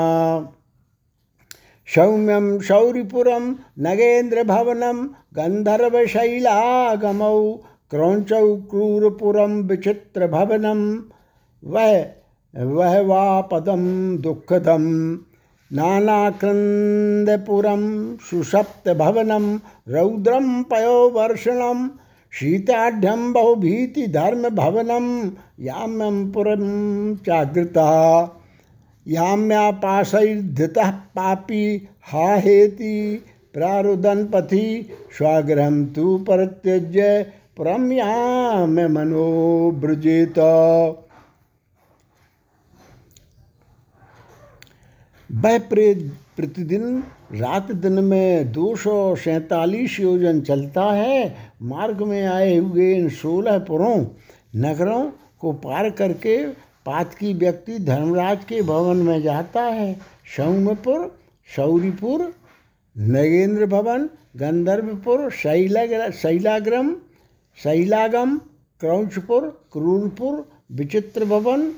सौम्यं 1.87 2.59
शौरिपुरं 2.59 3.53
नगेन्द्रभवनं 3.85 5.05
गन्धर्वशैलागमौ 5.37 7.39
क्रौंचौ 7.91 8.55
क्रूरपुरं 8.55 9.63
विचित्रभवनं 9.63 10.99
वह 11.63 12.05
वह 12.55 13.01
वा 13.01 13.41
पदं 13.41 14.17
दुःखदं, 14.17 15.13
नानाक्रन्दपुरं 15.73 16.55
सुसप्तभवनं, 18.17 19.59
रौद्रं 19.89 20.63
पयोवर्षणं, 20.63 21.87
शीताढ्यं 22.31 23.33
बहुभीतिधर्मभवनं, 23.33 25.29
याम्यं 25.59 26.31
पुरं 26.31 27.15
चादृतः 27.15 28.29
याम्यापाशैर्धृतः 29.07 30.91
पापी, 30.91 31.89
हाहेति 32.03 33.25
प्रारुदन 33.53 34.25
पथि 34.25 34.89
स्वागृहं 35.17 35.85
तु 35.85 36.17
परित्यज्य 36.17 37.33
परम्याम 37.61 38.79
मनो 38.89 39.71
ब्रजेत 39.71 40.37
वह 45.29 45.57
प्रतिदिन, 45.69 47.03
रात 47.33 47.71
दिन 47.71 48.03
में 48.03 48.51
दो 48.51 48.75
सौ 48.75 48.93
सैतालीस 49.15 49.99
योजन 49.99 50.41
चलता 50.41 50.83
है। 50.83 51.35
मार्ग 51.61 52.01
में 52.01 52.25
आए 52.25 52.55
हुए 52.57 52.93
इन 52.95 53.09
सोलह 53.09 53.59
पुरों 53.59 53.97
नगरों 54.55 55.03
को 55.39 55.51
पार 55.51 55.89
करके 55.89 56.35
पात 56.85 57.13
की 57.13 57.33
व्यक्ति 57.33 57.77
धर्मराज 57.79 58.43
के 58.45 58.61
भवन 58.61 58.97
में 58.97 59.21
जाता 59.21 59.61
है। 59.61 59.93
सौम्यपुर 60.35 61.19
शौरीपुर, 61.55 62.33
नगेंद्र 62.95 63.65
भवन, 63.65 64.09
गंधर्वपुर 64.37 65.29
शैला 65.31 66.09
शैलाग्रम 66.09 66.95
शैलागम, 67.57 68.37
क्रौचपुर 68.81 69.47
क्रूरपुर 69.71 70.45
विचित्र 70.71 71.25
भवन 71.25 71.71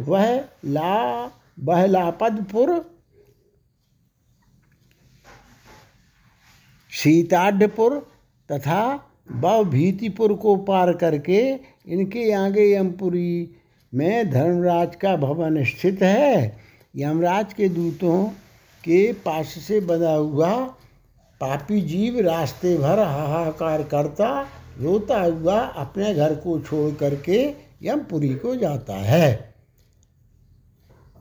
वह 0.00 0.24
ला, 0.64 1.26
बहलापदपुर 1.60 2.70
सीताढ़पुर 6.92 7.98
तथा 8.50 8.84
भीतिपुर 9.64 10.32
को 10.34 10.56
पार 10.64 10.92
करके 10.92 11.40
इनके 11.88 12.32
आगे 12.32 12.72
यमपुरी 12.74 13.50
में 13.92 14.30
धर्मराज 14.30 14.96
का 14.96 15.14
भवन 15.16 15.62
स्थित 15.64 16.02
है। 16.02 16.60
यमराज 16.94 17.52
के 17.52 17.68
दूतों 17.68 18.24
के 18.84 19.12
पास 19.24 19.54
से 19.58 19.80
बना 19.80 20.12
हुआ 20.12 20.52
पापी 21.40 21.80
जीव 21.82 22.18
रास्ते 22.20 22.76
भर 22.78 22.98
हाहाकार 23.00 23.82
करता 23.82 24.28
रोता 24.80 25.20
हुआ 25.22 25.58
अपने 25.76 26.14
घर 26.14 26.34
को 26.34 26.58
छोड़ 26.60 26.94
करके 26.94 27.38
यमपुरी 27.82 28.34
को 28.34 28.54
जाता 28.56 28.94
है। 28.94 29.54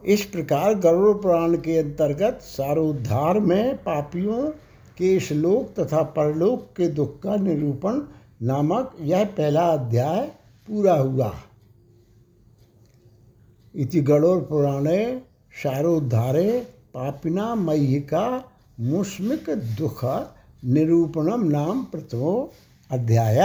इस 0.03 0.25
प्रकार 0.25 0.73
गरुड़ 0.75 1.15
पुराण 1.17 1.55
के 1.57 1.77
अंतर्गत 1.77 2.39
सारोद्धार 2.41 3.39
में 3.39 3.77
पापियों 3.77 4.49
के 4.97 5.19
श्लोक 5.19 5.73
तथा 5.79 6.01
परलोक 6.15 6.67
के 6.77 6.87
दुख 6.87 7.21
का 7.21 7.35
निरूपण 7.35 8.01
नामक 8.41 8.95
यह 9.01 9.25
पहला 9.25 9.65
अध्याय 9.67 10.25
पूरा 10.67 10.93
हुआ। 10.93 11.33
इति 13.75 14.01
गणोर 14.01 14.41
पुराणे 14.41 15.21
शारोद्धारे 15.63 16.59
पापिना 16.93 17.53
मयिका 17.55 18.27
मुस्मिक 18.79 19.49
दुख 19.77 20.03
निरूपणम 20.65 21.43
नाम 21.43 21.83
प्रथमो 21.83 22.53
अध्याय। 22.91 23.38